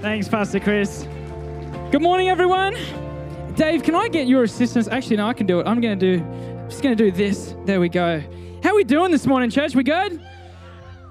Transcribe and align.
Thanks, 0.00 0.28
Pastor 0.28 0.58
Chris. 0.60 1.06
Good 1.92 2.00
morning, 2.00 2.30
everyone. 2.30 2.74
Dave, 3.54 3.82
can 3.82 3.94
I 3.94 4.08
get 4.08 4.26
your 4.26 4.44
assistance? 4.44 4.88
Actually, 4.88 5.18
no, 5.18 5.26
I 5.26 5.34
can 5.34 5.46
do 5.46 5.60
it. 5.60 5.66
I'm 5.66 5.78
going 5.78 5.98
to 5.98 6.16
do, 6.16 6.24
I'm 6.24 6.70
just 6.70 6.82
going 6.82 6.96
to 6.96 7.04
do 7.04 7.12
this. 7.12 7.54
There 7.66 7.80
we 7.80 7.90
go. 7.90 8.22
How 8.62 8.70
are 8.70 8.74
we 8.74 8.82
doing 8.82 9.10
this 9.10 9.26
morning, 9.26 9.50
church? 9.50 9.74
We 9.74 9.82
good? 9.82 10.18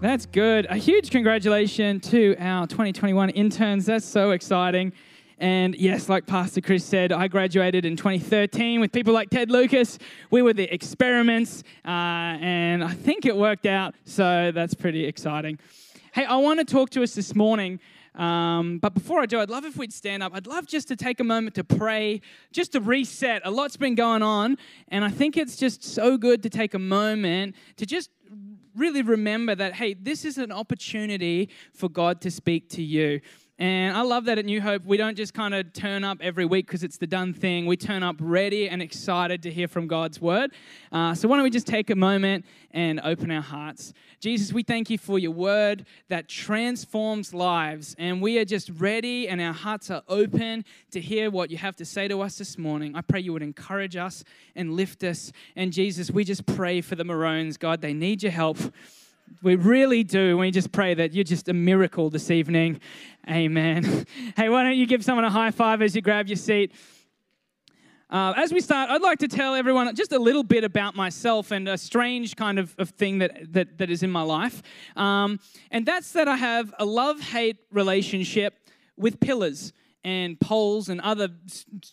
That's 0.02 0.26
good. 0.26 0.66
A 0.72 0.76
huge 0.76 1.12
congratulations 1.12 2.10
to 2.10 2.36
our 2.40 2.66
2021 2.66 3.30
interns. 3.30 3.86
That's 3.86 4.08
so 4.08 4.32
exciting. 4.32 4.94
And 5.38 5.76
yes, 5.76 6.10
like 6.10 6.26
Pastor 6.26 6.60
Chris 6.60 6.84
said, 6.84 7.12
I 7.12 7.28
graduated 7.28 7.86
in 7.86 7.96
2013 7.96 8.80
with 8.80 8.92
people 8.92 9.14
like 9.14 9.30
Ted 9.30 9.52
Lucas. 9.52 10.00
We 10.32 10.42
were 10.42 10.54
the 10.54 10.74
experiments, 10.74 11.64
uh, 11.86 11.90
and 12.42 12.84
I 12.84 12.94
think 12.94 13.28
it 13.28 13.38
worked 13.38 13.68
out. 13.68 13.94
So 14.06 14.52
that's 14.52 14.74
pretty 14.74 15.06
exciting. 15.06 15.60
Hey, 16.12 16.26
I 16.26 16.38
want 16.38 16.58
to 16.58 16.66
talk 16.66 16.90
to 16.92 17.04
us 17.04 17.14
this 17.14 17.36
morning. 17.36 17.80
Um, 18.16 18.80
but 18.80 18.94
before 18.94 19.22
I 19.22 19.26
do, 19.26 19.40
I'd 19.40 19.50
love 19.50 19.66
if 19.66 19.78
we'd 19.78 19.94
stand 19.94 20.24
up. 20.24 20.34
I'd 20.36 20.48
love 20.48 20.68
just 20.68 20.88
to 20.90 20.96
take 20.96 21.20
a 21.20 21.24
moment 21.24 21.56
to 21.56 21.64
pray, 21.64 22.22
just 22.52 22.74
to 22.74 22.82
reset. 22.82 23.42
A 23.46 23.52
lot's 23.52 23.78
been 23.78 23.96
going 23.96 24.22
on, 24.22 24.58
and 24.88 25.06
I 25.06 25.10
think 25.10 25.38
it's 25.38 25.56
just 25.56 25.84
so 25.84 26.18
good 26.18 26.44
to 26.44 26.50
take 26.50 26.74
a 26.74 26.80
moment 26.80 27.56
to 27.78 27.86
just 27.86 28.10
really 28.76 29.02
remember 29.02 29.56
that, 29.56 29.74
hey, 29.74 29.94
this 29.94 30.26
is 30.26 30.38
an 30.38 30.52
opportunity 30.52 31.50
for 31.74 31.90
God 31.90 32.22
to 32.22 32.32
speak 32.32 32.70
to 32.70 32.82
you. 32.82 33.20
And 33.60 33.98
I 33.98 34.04
love 34.04 34.24
that 34.26 34.40
at 34.40 34.46
New 34.46 34.62
Hope, 34.62 34.86
we 34.86 34.96
don't 34.96 35.18
just 35.18 35.34
kind 35.34 35.54
of 35.54 35.74
turn 35.74 36.06
up 36.06 36.20
every 36.22 36.46
week 36.46 36.66
because 36.66 36.82
it's 36.82 36.96
the 36.96 37.06
done 37.06 37.34
thing. 37.34 37.66
We 37.66 37.76
turn 37.76 38.04
up 38.04 38.16
ready 38.22 38.70
and 38.70 38.82
excited 38.82 39.44
to 39.44 39.52
hear 39.52 39.68
from 39.68 39.86
God's 39.86 40.22
word. 40.22 40.54
Uh, 40.94 41.14
so, 41.14 41.28
why 41.28 41.36
don't 41.36 41.44
we 41.44 41.50
just 41.50 41.68
take 41.68 41.90
a 41.90 41.96
moment 41.96 42.46
and 42.72 43.02
open 43.04 43.30
our 43.32 43.42
hearts? 43.42 43.92
Jesus, 44.22 44.54
we 44.54 44.64
thank 44.64 44.90
you 44.90 44.98
for 44.98 45.20
your 45.20 45.32
word 45.32 45.86
that 46.08 46.30
transforms 46.30 47.34
lives. 47.34 47.98
And 48.00 48.22
we 48.22 48.38
are 48.38 48.46
just 48.46 48.70
ready 48.78 49.28
and 49.28 49.42
our 49.42 49.52
hearts 49.52 49.92
are 49.92 50.04
open 50.08 50.64
to 50.92 51.02
hear 51.02 51.30
what 51.30 51.52
you 51.52 51.58
have 51.58 51.76
to 51.78 51.86
say 51.86 52.08
to 52.08 52.22
us 52.22 52.38
this 52.38 52.58
morning. 52.58 52.96
I 52.96 53.02
pray 53.02 53.20
you 53.20 53.34
would 53.34 53.44
encourage 53.44 53.98
us 53.98 54.24
and 54.56 54.72
lift 54.78 55.04
us. 55.04 55.34
And, 55.58 55.74
Jesus, 55.74 56.10
we 56.10 56.24
just 56.24 56.46
pray 56.46 56.80
for 56.80 56.96
the 56.96 57.04
Maroons. 57.04 57.58
God, 57.58 57.82
they 57.82 57.94
need 57.94 58.24
your 58.24 58.32
help. 58.32 58.58
We 59.42 59.56
really 59.56 60.04
do. 60.04 60.38
We 60.38 60.52
just 60.52 60.72
pray 60.72 60.94
that 60.94 61.14
you're 61.14 61.24
just 61.24 61.48
a 61.48 61.54
miracle 61.54 62.10
this 62.10 62.30
evening. 62.32 62.82
Amen. 63.30 64.06
Hey, 64.36 64.50
why 64.50 64.64
don't 64.64 64.78
you 64.78 64.86
give 64.86 65.04
someone 65.04 65.26
a 65.26 65.30
high 65.30 65.52
five 65.52 65.82
as 65.82 65.96
you 65.96 66.02
grab 66.02 66.28
your 66.28 66.38
seat? 66.38 66.72
Uh, 68.10 68.34
as 68.38 68.52
we 68.54 68.62
start, 68.62 68.90
I'd 68.90 69.02
like 69.02 69.20
to 69.20 69.28
tell 69.28 69.54
everyone 69.54 69.94
just 69.96 70.14
a 70.14 70.20
little 70.20 70.44
bit 70.44 70.64
about 70.64 70.96
myself 70.96 71.52
and 71.52 71.68
a 71.68 71.78
strange 71.78 72.36
kind 72.36 72.58
of, 72.58 72.74
of 72.78 72.90
thing 72.92 73.20
that, 73.20 73.54
that, 73.54 73.78
that 73.78 73.90
is 73.90 74.02
in 74.02 74.12
my 74.12 74.22
life. 74.22 74.64
Um, 74.96 75.40
and 75.72 75.86
that's 75.86 76.14
that 76.14 76.28
I 76.28 76.38
have 76.38 76.74
a 76.80 76.86
love 76.86 77.20
hate 77.20 77.58
relationship 77.72 78.56
with 78.98 79.20
pillars 79.20 79.74
and 80.04 80.40
poles 80.40 80.90
and 80.90 81.02
other, 81.02 81.30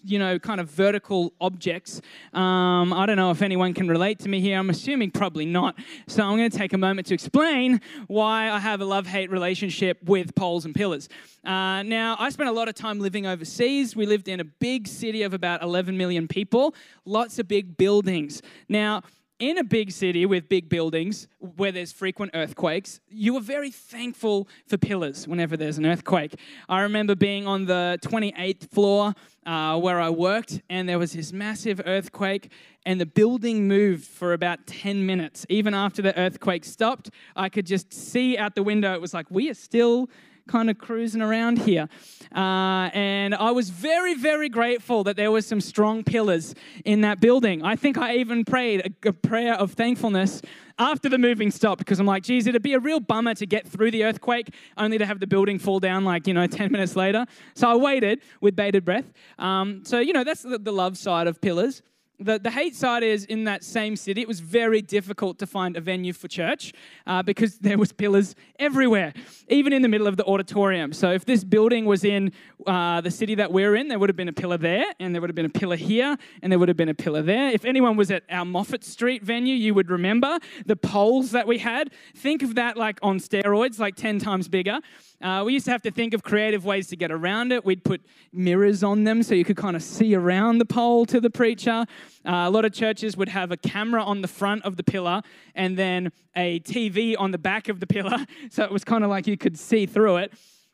you 0.05 0.19
know, 0.19 0.39
kind 0.39 0.61
of 0.61 0.71
vertical 0.71 1.33
objects. 1.41 2.01
Um, 2.33 2.93
I 2.93 3.05
don't 3.07 3.17
know 3.17 3.31
if 3.31 3.43
anyone 3.43 3.75
can 3.75 3.89
relate 3.89 4.21
to 4.21 4.29
me 4.29 4.41
here. 4.41 4.59
I'm 4.59 4.71
assuming 4.71 5.11
probably 5.11 5.47
not. 5.47 5.77
So 6.07 6.23
I'm 6.23 6.37
going 6.37 6.51
to 6.51 6.57
take 6.57 6.73
a 6.73 6.79
moment 6.79 7.09
to 7.09 7.15
explain 7.15 7.81
why 8.07 8.51
I 8.51 8.59
have 8.59 8.81
a 8.81 8.85
love 8.85 9.07
hate 9.07 9.31
relationship 9.31 10.03
with 10.05 10.35
poles 10.35 10.65
and 10.65 10.75
pillars. 10.75 11.09
Uh, 11.45 11.83
now, 11.83 12.17
I 12.19 12.31
spent 12.31 12.49
a 12.49 12.53
lot 12.53 12.69
of 12.69 12.75
time 12.75 13.01
living 13.01 13.27
overseas. 13.27 13.95
We 13.95 14.07
lived 14.07 14.29
in 14.29 14.41
a 14.41 14.45
big 14.45 14.89
city 14.89 15.23
of 15.23 15.33
about 15.33 15.63
11 15.63 15.97
million 15.97 16.29
people, 16.29 16.75
lots 17.05 17.39
of 17.39 17.49
big 17.49 17.77
buildings. 17.77 18.43
Now, 18.69 19.03
in 19.39 19.59
a 19.59 19.65
big 19.65 19.91
city 19.93 20.25
with 20.25 20.49
big 20.49 20.69
buildings 20.69 21.29
where 21.57 21.71
there's 21.71 21.93
frequent 21.93 22.33
earthquakes, 22.35 23.01
you 23.09 23.37
are 23.37 23.41
very 23.41 23.71
thankful 23.71 24.49
for 24.67 24.79
pillars 24.79 25.29
whenever 25.29 25.57
there's 25.57 25.77
an 25.79 25.85
earthquake. 25.85 26.35
I 26.69 26.81
remember 26.81 27.15
being 27.15 27.47
on 27.47 27.67
the 27.67 27.99
28th 28.03 28.71
floor 28.71 29.15
uh, 29.45 29.79
where 29.79 30.01
I 30.01 30.09
worked, 30.09 30.63
and 30.71 30.89
there 30.89 30.99
was 30.99 31.13
this 31.13 31.33
massive 31.33 31.81
earthquake, 31.85 32.51
and 32.87 33.01
the 33.01 33.07
building 33.07 33.69
moved 33.69 34.07
for 34.07 34.33
about 34.33 34.67
10 34.67 35.05
minutes. 35.05 35.45
Even 35.49 35.75
after 35.75 36.01
the 36.01 36.19
earthquake 36.19 36.65
stopped, 36.65 37.11
I 37.35 37.49
could 37.49 37.67
just 37.67 37.93
see 37.93 38.39
out 38.39 38.55
the 38.55 38.63
window, 38.63 38.95
it 38.95 39.01
was 39.01 39.13
like, 39.13 39.27
we 39.31 39.51
are 39.51 39.55
still 39.55 40.09
kind 40.47 40.71
of 40.71 40.79
cruising 40.79 41.23
around 41.23 41.59
here. 41.59 41.89
Uh, 42.35 42.91
and 42.93 43.35
I 43.35 43.51
was 43.51 43.71
very, 43.71 44.15
very 44.15 44.49
grateful 44.49 45.05
that 45.05 45.17
there 45.17 45.31
was 45.31 45.47
some 45.47 45.61
strong 45.61 46.05
pillars 46.05 46.55
in 46.85 47.01
that 47.03 47.21
building. 47.21 47.63
I 47.63 47.77
think 47.77 47.99
I 47.99 48.17
even 48.17 48.45
prayed 48.45 48.95
a, 49.05 49.09
a 49.09 49.13
prayer 49.13 49.55
of 49.55 49.73
thankfulness 49.73 50.43
after 50.79 51.09
the 51.09 51.19
moving 51.19 51.51
stopped 51.51 51.79
because 51.79 51.99
I'm 51.99 52.07
like, 52.07 52.23
geez, 52.23 52.47
it'd 52.47 52.63
be 52.63 52.75
a 52.75 52.79
real 52.79 53.01
bummer 53.01 53.35
to 53.35 53.47
get 53.47 53.67
through 53.67 53.91
the 53.91 54.05
earthquake 54.05 54.55
only 54.77 54.99
to 54.99 55.07
have 55.07 55.21
the 55.21 55.27
building 55.27 55.59
fall 55.59 55.81
down 55.81 56.05
like, 56.05 56.27
you 56.27 56.35
know, 56.35 56.47
10 56.47 56.71
minutes 56.71 56.97
later. 56.97 57.27
So 57.55 57.69
I 57.71 57.77
waited 57.77 58.21
with 58.41 58.57
bated 58.57 58.85
breath. 58.85 59.13
Um, 59.39 59.83
so, 59.85 60.01
you 60.01 60.13
know, 60.13 60.25
that's 60.25 60.43
the, 60.43 60.59
the 60.59 60.73
love 60.73 60.99
side 60.99 61.27
of 61.27 61.41
pillars 61.41 61.83
the, 62.19 62.39
the 62.39 62.51
hate 62.51 62.75
side 62.75 63.03
is 63.03 63.25
in 63.25 63.45
that 63.45 63.63
same 63.65 63.97
city. 63.97 64.23
It 64.23 64.29
was 64.29 64.41
very 64.41 64.81
difficult 64.81 65.39
to 65.39 65.47
find 65.47 65.77
a 65.77 65.81
venue 65.81 66.13
for 66.13 66.29
church 66.29 66.73
uh, 67.07 67.23
because 67.23 67.59
there 67.67 67.79
was 67.79 67.93
pillars 67.93 68.35
everywhere, 68.59 69.13
even 69.49 69.73
in 69.73 69.83
the 69.83 69.89
middle 69.89 70.07
of 70.07 70.17
the 70.17 70.25
auditorium. 70.25 70.93
So 70.93 71.11
if 71.11 71.25
this 71.25 71.45
building 71.45 71.85
was 71.85 72.05
in 72.05 72.33
uh, 72.67 73.01
the 73.01 73.11
city 73.11 73.35
that 73.37 73.53
we're 73.53 73.77
in, 73.77 73.89
there 73.89 73.99
would 73.99 74.09
have 74.09 74.17
been 74.17 74.29
a 74.29 74.33
pillar 74.33 74.57
there, 74.57 74.87
and 74.99 75.15
there 75.15 75.21
would 75.21 75.31
have 75.31 75.37
been 75.37 75.47
a 75.47 75.51
pillar 75.51 75.77
here, 75.77 76.17
and 76.43 76.51
there 76.51 76.59
would 76.59 76.69
have 76.69 76.77
been 76.77 76.89
a 76.89 76.95
pillar 76.95 77.23
there. 77.23 77.51
If 77.51 77.65
anyone 77.65 77.97
was 77.97 78.11
at 78.11 78.25
our 78.31 78.45
Moffat 78.45 78.85
Street 78.85 79.23
venue, 79.23 79.55
you 79.55 79.75
would 79.75 79.91
remember 79.91 80.39
the 80.65 80.77
poles 80.77 81.33
that 81.33 81.47
we 81.47 81.59
had. 81.59 81.93
Think 82.17 82.43
of 82.43 82.55
that 82.55 82.77
like 82.77 82.99
on 83.03 83.19
steroids, 83.19 83.79
like 83.79 83.97
10 83.97 84.19
times 84.19 84.49
bigger. 84.49 84.81
Uh, 85.21 85.43
we 85.47 85.55
used 85.55 85.65
to 85.65 85.71
have 85.71 85.83
to 85.83 85.91
think 85.91 86.13
of 86.15 86.23
creative 86.23 86.65
ways 86.65 86.89
to 86.89 86.97
get 86.97 87.11
around 87.11 87.53
it. 87.53 87.65
We'd 87.65 87.85
put 87.85 88.03
mirrors 88.33 88.83
on 88.83 89.05
them 89.05 89.23
so 89.23 89.35
you 89.35 89.45
could 89.45 89.57
kind 89.57 89.75
of 89.75 89.83
see 89.83 90.15
around 90.15 90.59
the 90.59 90.67
pole 90.67 91.07
to 91.07 91.21
the 91.21 91.31
preacher. 91.31 91.87
Uh, 92.25 92.45
a 92.47 92.51
lot 92.51 92.65
of 92.65 92.73
churches 92.73 93.17
would 93.17 93.29
have 93.29 93.53
a 93.53 93.57
camera 93.57 94.03
on 94.03 94.23
the 94.23 94.29
front 94.29 94.65
of 94.65 94.77
the 94.77 94.83
pillar 94.83 95.23
and 95.55 95.77
then 95.77 96.11
a 96.35 96.61
TV 96.61 97.15
on 97.19 97.31
the 97.31 97.39
back 97.39 97.69
of 97.69 97.81
the 97.81 97.87
pillar. 97.87 98.17
So 98.51 98.65
it 98.65 98.71
was 98.71 98.85
kind 98.85 99.03
of 99.05 99.11
like 99.11 99.27
you 99.27 99.37
could 99.37 99.59
see 99.59 99.87
through 99.87 100.19
it. 100.19 100.33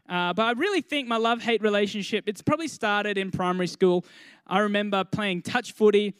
Uh, 0.08 0.32
but 0.32 0.42
I 0.42 0.52
really 0.52 0.82
think 0.82 1.08
my 1.08 1.16
love 1.16 1.42
hate 1.42 1.62
relationship, 1.62 2.24
it's 2.26 2.42
probably 2.42 2.68
started 2.68 3.16
in 3.16 3.30
primary 3.30 3.66
school. 3.66 4.04
I 4.46 4.58
remember 4.60 5.04
playing 5.04 5.42
touch 5.42 5.72
footy 5.72 6.14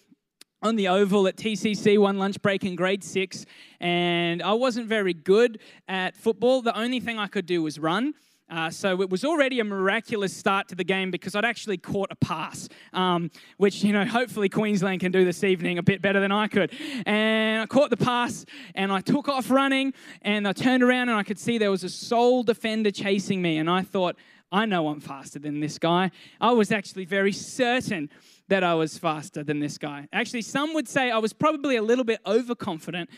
on 0.63 0.77
the 0.77 0.89
oval 0.89 1.27
at 1.27 1.37
TCC 1.37 1.99
one 1.99 2.19
lunch 2.19 2.41
break 2.41 2.65
in 2.65 2.77
grade 2.77 3.03
six, 3.05 3.45
and 3.81 4.43
I 4.43 4.53
wasn't 4.53 4.87
very 4.87 5.13
good 5.13 5.59
at 5.89 6.17
football. 6.17 6.63
The 6.63 6.77
only 6.79 7.01
thing 7.01 7.19
I 7.19 7.27
could 7.27 7.47
do 7.47 7.63
was 7.63 7.79
run. 7.79 8.15
Uh, 8.51 8.69
so 8.69 9.01
it 9.01 9.09
was 9.09 9.25
already 9.25 9.61
a 9.61 9.65
miraculous 9.65 10.37
start 10.37 10.69
to 10.69 10.75
the 10.75 10.85
game 10.85 11.11
because 11.11 11.35
I'd 11.35 11.45
actually 11.45 11.79
caught 11.79 12.09
a 12.11 12.17
pass, 12.17 12.69
um, 12.93 13.31
which, 13.57 13.83
you 13.83 13.93
know, 13.93 14.05
hopefully 14.05 14.49
Queensland 14.49 15.01
can 15.01 15.11
do 15.11 15.25
this 15.25 15.43
evening 15.43 15.79
a 15.79 15.83
bit 15.83 16.03
better 16.03 16.21
than 16.21 16.33
I 16.33 16.49
could. 16.49 16.71
And 17.07 17.63
I 17.63 17.67
caught 17.67 17.91
the 17.91 17.97
pass 17.97 18.45
and 18.75 18.93
I 18.93 19.01
took 19.01 19.29
off 19.29 19.51
running 19.51 19.95
and 20.21 20.47
I 20.47 20.53
turned 20.53 20.83
around 20.83 21.09
and 21.09 21.19
I 21.19 21.23
could 21.23 21.39
see 21.39 21.57
there 21.57 21.71
was 21.71 21.85
a 21.85 21.89
sole 21.89 22.43
defender 22.43 22.91
chasing 22.91 23.41
me. 23.41 23.57
And 23.57 23.71
I 23.71 23.83
thought, 23.83 24.17
I 24.53 24.67
know 24.67 24.89
I'm 24.89 25.01
faster 25.01 25.39
than 25.39 25.61
this 25.61 25.79
guy. 25.79 26.11
I 26.39 26.53
was 26.53 26.71
actually 26.71 27.07
very 27.07 27.33
certain 27.33 28.11
that 28.49 28.63
I 28.63 28.75
was 28.75 28.99
faster 28.99 29.43
than 29.43 29.61
this 29.61 29.79
guy. 29.79 30.09
Actually, 30.13 30.43
some 30.43 30.75
would 30.75 30.87
say 30.87 31.11
I 31.11 31.17
was 31.17 31.33
probably 31.33 31.77
a 31.77 31.83
little 31.83 32.05
bit 32.05 32.21
overconfident 32.27 33.09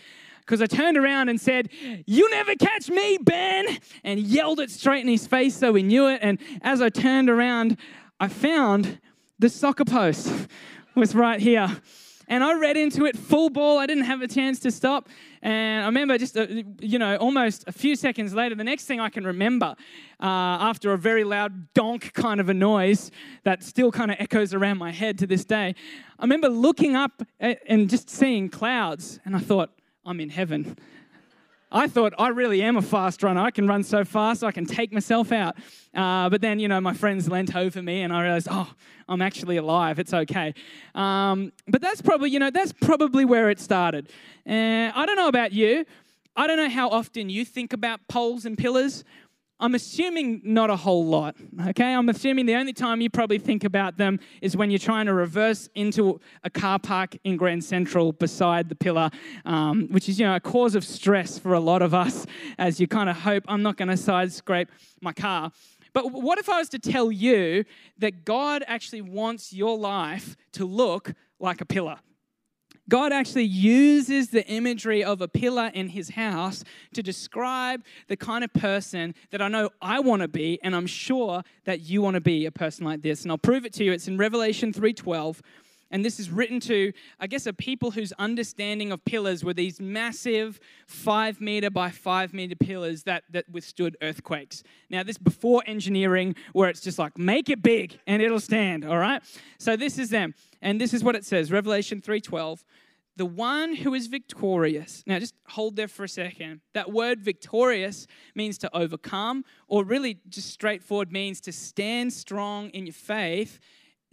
because 0.45 0.61
I 0.61 0.67
turned 0.67 0.97
around 0.97 1.29
and 1.29 1.41
said, 1.41 1.71
You 2.07 2.29
never 2.31 2.55
catch 2.55 2.89
me, 2.89 3.19
Ben, 3.21 3.79
and 4.03 4.21
yelled 4.21 4.61
it 4.61 4.71
straight 4.71 5.01
in 5.01 5.09
his 5.09 5.27
face 5.27 5.57
so 5.57 5.75
he 5.75 5.83
knew 5.83 6.09
it. 6.09 6.21
And 6.23 6.39
as 6.63 6.83
I 6.83 6.89
turned 6.89 7.31
around, 7.31 7.79
I 8.21 8.29
found 8.29 8.99
the 9.39 9.49
soccer 9.49 9.85
post 9.85 10.33
was 10.95 11.15
right 11.15 11.41
here. 11.41 11.69
And 12.27 12.43
I 12.43 12.55
read 12.55 12.79
into 12.79 13.05
it 13.05 13.19
full 13.19 13.51
ball. 13.51 13.79
I 13.79 13.87
didn't 13.87 14.05
have 14.05 14.23
a 14.23 14.29
chance 14.29 14.59
to 14.61 14.71
stop. 14.71 15.11
And 15.43 15.83
I 15.83 15.87
remember 15.87 16.17
just, 16.17 16.39
uh, 16.39 16.47
you 16.81 16.99
know, 16.99 17.17
almost 17.17 17.65
a 17.67 17.73
few 17.73 17.97
seconds 17.97 18.33
later, 18.33 18.55
the 18.55 18.65
next 18.65 18.87
thing 18.87 18.99
I 18.99 19.11
can 19.11 19.25
remember 19.25 19.77
uh, 20.21 20.25
after 20.25 20.95
a 20.95 20.99
very 20.99 21.23
loud 21.23 21.75
donk 21.75 22.15
kind 22.15 22.41
of 22.41 22.49
a 22.49 22.55
noise 22.55 23.11
that 23.43 23.63
still 23.63 23.93
kind 23.93 24.11
of 24.11 24.17
echoes 24.21 24.55
around 24.55 24.79
my 24.79 24.91
head 24.91 25.19
to 25.19 25.27
this 25.27 25.45
day, 25.45 25.75
I 26.19 26.23
remember 26.23 26.49
looking 26.49 26.97
up 26.97 27.23
and 27.39 27.91
just 27.91 28.09
seeing 28.09 28.49
clouds. 28.49 29.21
And 29.27 29.37
I 29.37 29.41
thought, 29.41 29.71
I'm 30.07 30.21
in 30.21 30.29
heaven. 30.29 30.77
I 31.73 31.89
thought 31.89 32.13
I 32.19 32.29
really 32.29 32.63
am 32.63 32.77
a 32.77 32.83
fast 32.83 33.23
runner. 33.23 33.41
I 33.41 33.51
can 33.51 33.67
run 33.67 33.83
so 33.83 34.05
fast, 34.05 34.45
I 34.45 34.53
can 34.53 34.67
take 34.67 34.93
myself 34.93 35.33
out. 35.33 35.57
Uh, 35.95 36.29
but 36.29 36.41
then, 36.41 36.59
you 36.59 36.69
know, 36.69 36.81
my 36.81 36.95
friends 36.95 37.29
leant 37.29 37.57
over 37.57 37.83
me 37.83 38.03
and 38.03 38.13
I 38.13 38.23
realized, 38.23 38.49
oh, 38.51 38.71
I'm 39.09 39.23
actually 39.23 39.57
alive. 39.57 39.99
It's 39.99 40.15
okay. 40.15 40.55
Um, 40.95 41.53
but 41.67 41.81
that's 41.81 42.01
probably, 42.01 42.31
you 42.31 42.39
know, 42.39 42.51
that's 42.51 42.73
probably 42.73 43.25
where 43.25 43.51
it 43.51 43.59
started. 43.59 44.09
Uh, 44.47 44.93
I 44.95 45.05
don't 45.07 45.17
know 45.17 45.29
about 45.29 45.53
you. 45.53 45.85
I 46.37 46.47
don't 46.47 46.57
know 46.59 46.69
how 46.69 46.91
often 46.91 47.29
you 47.29 47.45
think 47.45 47.73
about 47.73 48.01
poles 48.09 48.45
and 48.45 48.59
pillars. 48.59 49.05
I'm 49.65 49.75
assuming 49.75 50.43
not 50.45 50.69
a 50.69 50.77
whole 50.77 51.07
lot, 51.07 51.37
okay? 51.69 51.95
I'm 51.95 52.11
assuming 52.11 52.45
the 52.45 52.55
only 52.55 52.75
time 52.75 53.01
you 53.01 53.09
probably 53.09 53.39
think 53.39 53.65
about 53.65 53.97
them 53.97 54.21
is 54.43 54.59
when 54.59 54.71
you're 54.71 54.79
trying 54.79 55.07
to 55.07 55.15
reverse 55.15 55.71
into 55.75 56.21
a 56.43 56.51
car 56.51 56.79
park 56.79 57.17
in 57.25 57.39
Grand 57.39 57.65
Central 57.65 58.13
beside 58.13 58.69
the 58.69 58.75
pillar, 58.75 59.09
um, 59.47 59.89
which 59.91 60.07
is, 60.07 60.21
you 60.21 60.27
know, 60.27 60.37
a 60.37 60.41
cause 60.41 60.75
of 60.75 60.85
stress 60.85 61.39
for 61.39 61.55
a 61.55 61.61
lot 61.61 61.81
of 61.81 61.95
us 61.95 62.27
as 62.59 62.79
you 62.79 62.87
kind 62.87 63.09
of 63.09 63.17
hope 63.17 63.43
I'm 63.49 63.63
not 63.63 63.79
going 63.79 63.89
to 63.89 63.97
side 63.97 64.31
scrape 64.35 64.69
my 65.01 65.15
car. 65.15 65.51
But 65.95 66.13
what 66.13 66.39
if 66.39 66.51
I 66.51 66.59
was 66.59 66.69
to 66.69 66.79
tell 66.79 67.11
you 67.11 67.65
that 67.97 68.27
God 68.27 68.65
actually 68.67 69.01
wants 69.01 69.51
your 69.55 69.79
life 69.79 70.37
to 70.53 70.67
look 70.67 71.15
like 71.41 71.63
a 71.63 71.65
pillar? 71.65 72.01
God 72.89 73.13
actually 73.13 73.45
uses 73.45 74.29
the 74.29 74.47
imagery 74.47 75.03
of 75.03 75.21
a 75.21 75.29
pillar 75.29 75.71
in 75.73 75.89
his 75.89 76.11
house 76.11 76.65
to 76.93 77.03
describe 77.03 77.83
the 78.09 78.17
kind 78.17 78.45
of 78.45 78.53
person 78.53 79.15
that 79.31 79.41
I 79.41 79.49
know 79.49 79.71
I 79.81 80.01
want 80.01 80.23
to 80.23 80.29
be 80.29 80.59
and 80.63 80.77
I'm 80.77 80.87
sure 80.87 81.43
that 81.65 81.81
you 81.81 82.03
want 82.03 82.15
to 82.15 82.21
be 82.21 82.45
a 82.47 82.53
person 82.53 82.85
like 82.85 83.03
this. 83.03 83.23
And 83.23 83.31
I'll 83.31 83.39
prove 83.39 83.65
it 83.65 83.73
to 83.75 83.85
you. 83.85 83.93
It's 83.93 84.09
in 84.09 84.19
Revelation 84.19 84.73
3:12. 84.73 85.41
And 85.95 86.05
this 86.05 86.19
is 86.19 86.29
written 86.29 86.59
to, 86.63 86.93
I 87.21 87.29
guess, 87.29 87.47
a 87.47 87.53
people 87.53 87.93
whose 87.93 88.13
understanding 88.19 88.91
of 88.91 89.05
pillars 89.05 89.45
were 89.45 89.55
these 89.55 89.81
massive 89.81 90.59
five 90.89 91.41
meter 91.41 91.71
by 91.71 91.91
five 91.91 92.35
meter 92.35 92.57
pillars 92.57 93.05
that, 93.05 93.23
that 93.31 93.49
withstood 93.49 93.97
earthquakes. 94.03 94.65
Now, 94.91 95.05
this 95.05 95.19
before 95.19 95.63
engineering, 95.69 96.35
where 96.53 96.69
it's 96.69 96.81
just 96.81 96.99
like, 96.99 97.17
make 97.17 97.49
it 97.49 97.63
big 97.63 98.01
and 98.09 98.21
it'll 98.21 98.41
stand, 98.41 98.85
all 98.85 98.99
right? 98.99 99.23
So 99.59 99.77
this 99.77 99.97
is 99.97 100.11
them. 100.11 100.35
And 100.61 100.81
this 100.81 100.95
is 100.95 101.05
what 101.05 101.15
it 101.15 101.25
says, 101.25 101.53
Revelation 101.53 102.03
3:12 102.03 102.65
the 103.17 103.25
one 103.25 103.77
who 103.77 103.95
is 103.95 104.09
victorious. 104.09 105.05
Now, 105.07 105.21
just 105.21 105.35
hold 105.47 105.77
there 105.77 105.87
for 105.87 106.03
a 106.03 106.09
second. 106.09 106.63
That 106.73 106.91
word 106.91 107.21
victorious 107.21 108.09
means 108.35 108.59
to 108.59 108.77
overcome, 108.77 109.45
or 109.69 109.85
really 109.85 110.19
just 110.29 110.51
straightforward 110.51 111.13
means 111.13 111.41
to 111.43 111.53
stand 111.53 112.13
strong 112.13 112.71
in 112.71 112.87
your 112.87 112.93
faith 112.93 113.61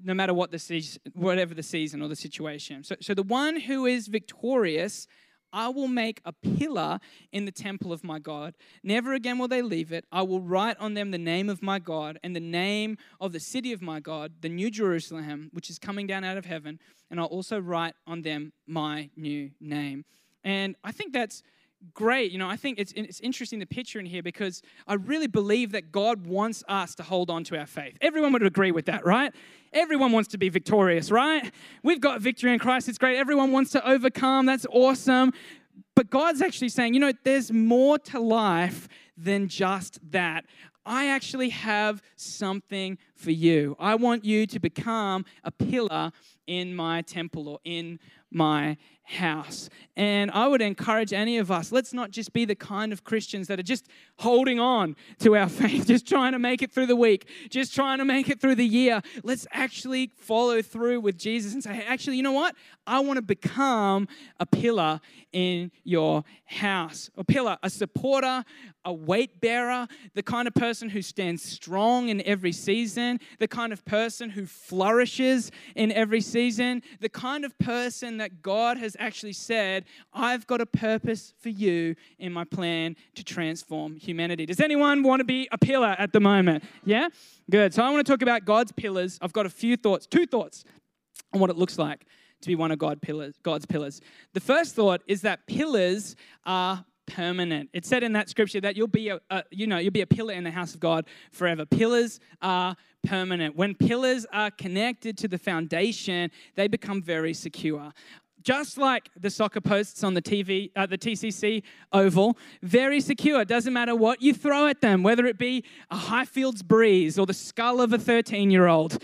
no 0.03 0.13
matter 0.13 0.33
what 0.33 0.51
the 0.51 0.59
season, 0.59 1.01
whatever 1.13 1.53
the 1.53 1.63
season 1.63 2.01
or 2.01 2.07
the 2.07 2.15
situation. 2.15 2.83
So, 2.83 2.95
so 3.01 3.13
the 3.13 3.24
one 3.24 3.59
who 3.59 3.86
is 3.86 4.07
victorious, 4.07 5.07
I 5.53 5.69
will 5.69 5.88
make 5.88 6.21
a 6.24 6.31
pillar 6.31 7.00
in 7.31 7.45
the 7.45 7.51
temple 7.51 7.92
of 7.92 8.03
my 8.03 8.19
God. 8.19 8.56
Never 8.83 9.13
again 9.13 9.38
will 9.38 9.48
they 9.48 9.62
leave 9.62 9.92
it. 9.92 10.06
I 10.12 10.21
will 10.21 10.42
write 10.42 10.77
on 10.77 10.94
them 10.94 11.12
the 11.12 11.18
name 11.18 11.50
of 11.50 11.62
my 11.62 11.80
God 11.80 12.19
and 12.24 12.36
the 12.36 12.39
name 12.39 12.98
of 13.19 13.33
the 13.33 13.39
city 13.39 13.74
of 13.74 13.81
my 13.81 14.00
God, 14.00 14.33
the 14.42 14.50
new 14.50 14.71
Jerusalem, 14.71 15.50
which 15.51 15.69
is 15.69 15.77
coming 15.77 16.07
down 16.07 16.24
out 16.24 16.38
of 16.38 16.45
heaven. 16.45 16.80
And 17.09 17.19
I'll 17.19 17.25
also 17.25 17.59
write 17.59 17.95
on 18.07 18.21
them 18.21 18.53
my 18.65 19.09
new 19.15 19.51
name. 19.59 20.06
And 20.44 20.75
I 20.83 20.92
think 20.92 21.13
that's 21.13 21.44
great. 21.94 22.31
You 22.31 22.38
know, 22.38 22.50
I 22.50 22.56
think 22.56 22.80
it's, 22.80 22.94
it's 22.95 23.19
interesting 23.19 23.60
the 23.60 23.66
picture 23.66 24.00
in 24.00 24.06
here 24.06 24.24
because 24.24 24.62
I 24.88 24.95
really 24.95 25.28
believe 25.28 25.72
that 25.72 25.92
God 25.92 26.25
wants 26.25 26.63
us 26.68 26.95
to 26.95 27.04
hold 27.04 27.30
on 27.30 27.44
to 27.45 27.57
our 27.57 27.66
faith. 27.66 27.98
Everyone 28.01 28.33
would 28.33 28.44
agree 28.44 28.72
with 28.72 28.86
that, 28.86 29.06
right? 29.06 29.33
Everyone 29.74 30.12
wants 30.12 30.30
to 30.30 30.38
be 30.38 30.50
victorious, 30.50 31.12
right? 31.12 31.51
We've 31.83 32.01
got 32.01 32.22
victory 32.22 32.54
in 32.54 32.60
Christ. 32.60 32.89
It's 32.89 32.98
great. 32.98 33.18
Everyone 33.18 33.51
wants 33.51 33.72
to 33.72 33.88
overcome. 33.88 34.45
That's 34.45 34.66
awesome. 34.72 35.33
But 35.95 36.10
God's 36.10 36.42
actually 36.42 36.69
saying, 36.69 36.94
you 36.94 37.00
know, 37.00 37.13
there's 37.24 37.51
more 37.51 38.00
to 38.00 38.19
life 38.19 38.88
than 39.18 39.48
just 39.48 40.00
that. 40.12 40.45
I 40.86 41.07
actually 41.10 41.50
have 41.50 42.01
something 42.16 42.98
for 43.16 43.31
you. 43.31 43.75
I 43.80 43.95
want 43.95 44.25
you 44.25 44.48
to 44.48 44.60
become 44.60 45.25
a 45.44 45.51
pillar 45.51 46.12
in 46.48 46.75
my 46.75 47.04
temple 47.04 47.48
or 47.48 47.60
in 47.63 48.00
my 48.31 48.78
house. 49.12 49.69
And 49.98 50.31
I 50.31 50.48
would 50.48 50.62
encourage 50.62 51.12
any 51.12 51.38
of 51.38 51.51
us, 51.51 51.72
let's 51.72 51.94
not 51.94 52.12
just 52.12 52.33
be 52.33 52.45
the 52.45 52.56
kind 52.56 52.94
of 52.94 53.04
Christians 53.04 53.48
that 53.48 53.60
are 53.60 53.63
just 53.63 53.88
holding 54.19 54.60
on 54.60 54.95
to 55.19 55.36
our 55.36 55.50
faith, 55.50 55.88
just 55.88 56.07
trying 56.07 56.31
to 56.31 56.39
make 56.39 56.62
it 56.62 56.72
through 56.72 56.86
the 56.86 56.95
week, 56.95 57.28
just 57.50 57.75
trying 57.75 57.98
to 57.98 58.06
make 58.06 58.30
it 58.30 58.39
through 58.39 58.56
the 58.56 58.66
year. 58.66 59.01
Let's 59.24 59.45
actually 59.51 60.12
follow 60.16 60.62
through 60.62 61.01
with 61.01 61.18
Jesus 61.18 61.54
and 61.54 61.63
say, 61.63 61.74
hey, 61.74 61.86
actually, 61.86 62.18
you 62.18 62.24
know 62.24 62.31
what? 62.31 62.56
I 62.88 63.00
want 63.01 63.18
to 63.18 63.22
become 63.22 64.07
a 64.39 64.45
pillar 64.45 65.01
in 65.31 65.72
your 65.84 66.24
house. 66.45 67.10
A 67.18 67.24
pillar, 67.24 67.57
a 67.62 67.69
supporter, 67.69 68.44
a 68.84 68.94
weight 68.94 69.39
bearer, 69.39 69.88
the 70.16 70.24
kind 70.24 70.48
of 70.48 70.54
person 70.54 70.89
who 70.89 71.01
stands 71.01 71.44
strong 71.44 72.10
in 72.10 72.22
every 72.22 72.51
season, 72.51 73.19
the 73.39 73.48
kind 73.48 73.72
of 73.72 73.86
person 73.86 74.30
who 74.30 74.45
flourishes 74.45 75.51
in 75.75 75.92
every 75.92 76.22
season, 76.22 76.81
the 77.00 77.10
kind 77.10 77.45
of 77.45 77.57
person 77.60 78.18
that 78.22 78.42
God 78.42 78.78
has 78.78 78.96
actually 79.00 79.34
said, 79.34 79.86
I've 80.14 80.48
got 80.48 80.62
a 80.62 80.66
purpose 80.66 81.34
for 81.42 81.50
you 81.50 81.96
in 82.20 82.32
my 82.32 82.44
plan 82.44 82.96
to 83.16 83.24
transform 83.24 83.96
humanity. 83.96 84.46
Does 84.46 84.60
anyone 84.60 85.04
want 85.04 85.20
to 85.20 85.24
be 85.26 85.50
a 85.52 85.58
pillar 85.58 85.96
at 85.98 86.14
the 86.14 86.20
moment? 86.20 86.64
Yeah? 86.86 87.10
Good. 87.50 87.74
So 87.74 87.84
I 87.84 87.90
want 87.90 88.06
to 88.06 88.12
talk 88.12 88.22
about 88.22 88.46
God's 88.46 88.72
pillars. 88.72 89.20
I've 89.22 89.34
got 89.34 89.46
a 89.46 89.50
few 89.50 89.76
thoughts, 89.76 90.06
two 90.06 90.26
thoughts 90.26 90.64
on 91.34 91.40
what 91.40 91.50
it 91.50 91.58
looks 91.58 91.78
like 91.78 92.06
to 92.42 92.48
be 92.48 92.56
one 92.56 92.72
of 92.72 92.80
God 92.80 93.02
pillars, 93.02 93.36
God's 93.44 93.66
pillars. 93.66 94.02
The 94.34 94.40
first 94.40 94.76
thought 94.76 95.02
is 95.08 95.22
that 95.22 95.46
pillars 95.48 96.16
are 96.46 96.86
permanent. 97.06 97.69
It 97.74 97.86
said 97.86 98.03
in 98.03 98.13
that 98.13 98.30
scripture 98.30 98.62
that 98.62 98.75
you'll 98.75 98.88
be 98.88 99.09
a, 99.09 99.19
a, 99.30 99.44
you 99.51 99.68
know 99.68 99.77
you'll 99.77 99.92
be 99.92 100.01
a 100.01 100.07
pillar 100.07 100.33
in 100.33 100.44
the 100.44 100.51
house 100.51 100.74
of 100.74 100.80
God 100.80 101.06
forever. 101.31 101.65
Pillars 101.65 102.19
are 102.42 102.75
permanent. 103.03 103.56
When 103.56 103.75
pillars 103.75 104.25
are 104.31 104.51
connected 104.51 105.18
to 105.19 105.27
the 105.27 105.38
foundation, 105.38 106.31
they 106.56 106.68
become 106.68 107.01
very 107.01 107.33
secure. 107.33 107.92
Just 108.44 108.77
like 108.77 109.09
the 109.19 109.30
soccer 109.30 109.62
posts 109.62 110.03
on 110.03 110.15
the 110.15 110.21
TV, 110.21 110.71
uh, 110.75 110.88
the 110.88 110.98
TCC 110.98 111.62
oval, 111.94 112.38
very 112.63 113.00
secure. 113.00 113.45
Doesn't 113.45 113.74
matter 113.74 113.95
what 113.95 114.21
you 114.21 114.33
throw 114.33 114.68
at 114.68 114.81
them, 114.81 115.03
whether 115.03 115.25
it 115.25 115.38
be 115.38 115.63
a 115.92 115.95
Highfields 115.95 116.63
breeze 116.63 117.19
or 117.19 117.27
the 117.27 117.36
skull 117.36 117.81
of 117.81 117.94
a 117.94 118.00
13 118.00 118.50
year 118.50 118.68
old. 118.68 118.98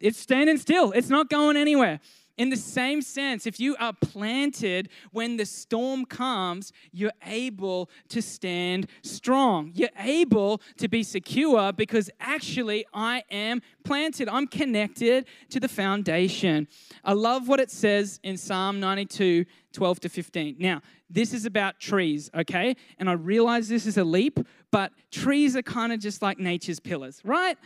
It's 0.00 0.18
standing 0.18 0.58
still, 0.58 0.92
it's 0.92 1.08
not 1.08 1.30
going 1.30 1.56
anywhere. 1.56 2.00
In 2.38 2.48
the 2.48 2.56
same 2.56 3.02
sense, 3.02 3.46
if 3.46 3.60
you 3.60 3.76
are 3.76 3.92
planted 3.92 4.88
when 5.10 5.36
the 5.36 5.44
storm 5.44 6.06
comes, 6.06 6.72
you're 6.90 7.12
able 7.26 7.90
to 8.08 8.22
stand 8.22 8.86
strong. 9.02 9.70
You're 9.74 9.90
able 9.98 10.62
to 10.78 10.88
be 10.88 11.02
secure 11.02 11.72
because 11.72 12.08
actually 12.20 12.86
I 12.94 13.22
am 13.30 13.60
planted. 13.84 14.30
I'm 14.30 14.46
connected 14.46 15.26
to 15.50 15.60
the 15.60 15.68
foundation. 15.68 16.68
I 17.04 17.12
love 17.12 17.48
what 17.48 17.60
it 17.60 17.70
says 17.70 18.18
in 18.22 18.38
Psalm 18.38 18.80
92 18.80 19.44
12 19.72 20.00
to 20.00 20.08
15. 20.08 20.56
Now, 20.58 20.82
this 21.08 21.32
is 21.32 21.46
about 21.46 21.80
trees, 21.80 22.30
okay? 22.34 22.76
And 22.98 23.08
I 23.08 23.14
realize 23.14 23.68
this 23.68 23.86
is 23.86 23.96
a 23.96 24.04
leap, 24.04 24.38
but 24.70 24.92
trees 25.10 25.56
are 25.56 25.62
kind 25.62 25.92
of 25.92 26.00
just 26.00 26.22
like 26.22 26.38
nature's 26.38 26.78
pillars, 26.78 27.20
right? 27.24 27.56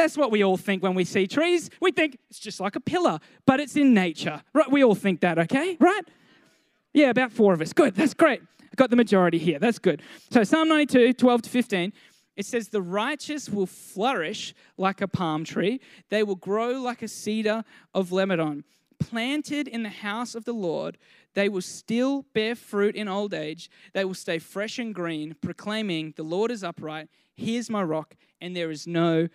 That's 0.00 0.16
what 0.16 0.30
we 0.30 0.42
all 0.42 0.56
think 0.56 0.82
when 0.82 0.94
we 0.94 1.04
see 1.04 1.26
trees. 1.26 1.68
We 1.78 1.92
think 1.92 2.16
it's 2.30 2.38
just 2.38 2.58
like 2.58 2.74
a 2.74 2.80
pillar, 2.80 3.18
but 3.44 3.60
it's 3.60 3.76
in 3.76 3.92
nature. 3.92 4.42
Right? 4.54 4.70
We 4.70 4.82
all 4.82 4.94
think 4.94 5.20
that, 5.20 5.38
okay? 5.38 5.76
Right? 5.78 6.00
Yeah, 6.94 7.10
about 7.10 7.32
four 7.32 7.52
of 7.52 7.60
us. 7.60 7.74
Good. 7.74 7.96
That's 7.96 8.14
great. 8.14 8.40
I 8.62 8.74
got 8.76 8.88
the 8.88 8.96
majority 8.96 9.36
here. 9.36 9.58
That's 9.58 9.78
good. 9.78 10.00
So 10.30 10.42
Psalm 10.42 10.68
92, 10.68 11.12
12 11.12 11.42
to 11.42 11.50
15. 11.50 11.92
It 12.34 12.46
says, 12.46 12.68
The 12.68 12.80
righteous 12.80 13.50
will 13.50 13.66
flourish 13.66 14.54
like 14.78 15.02
a 15.02 15.06
palm 15.06 15.44
tree, 15.44 15.82
they 16.08 16.22
will 16.22 16.34
grow 16.34 16.80
like 16.80 17.02
a 17.02 17.08
cedar 17.08 17.62
of 17.92 18.10
Lebanon. 18.10 18.64
Planted 19.00 19.68
in 19.68 19.82
the 19.82 19.90
house 19.90 20.34
of 20.34 20.46
the 20.46 20.54
Lord, 20.54 20.96
they 21.34 21.50
will 21.50 21.60
still 21.60 22.24
bear 22.32 22.54
fruit 22.54 22.96
in 22.96 23.06
old 23.06 23.34
age. 23.34 23.70
They 23.92 24.06
will 24.06 24.14
stay 24.14 24.38
fresh 24.38 24.78
and 24.78 24.94
green, 24.94 25.36
proclaiming, 25.42 26.14
The 26.16 26.22
Lord 26.22 26.50
is 26.50 26.64
upright. 26.64 27.10
He 27.34 27.58
is 27.58 27.68
my 27.68 27.82
rock, 27.82 28.16
and 28.40 28.56
there 28.56 28.70
is 28.70 28.86
no 28.86 29.28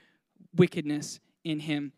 wickedness 0.55 1.19
in 1.43 1.59
him. 1.59 1.93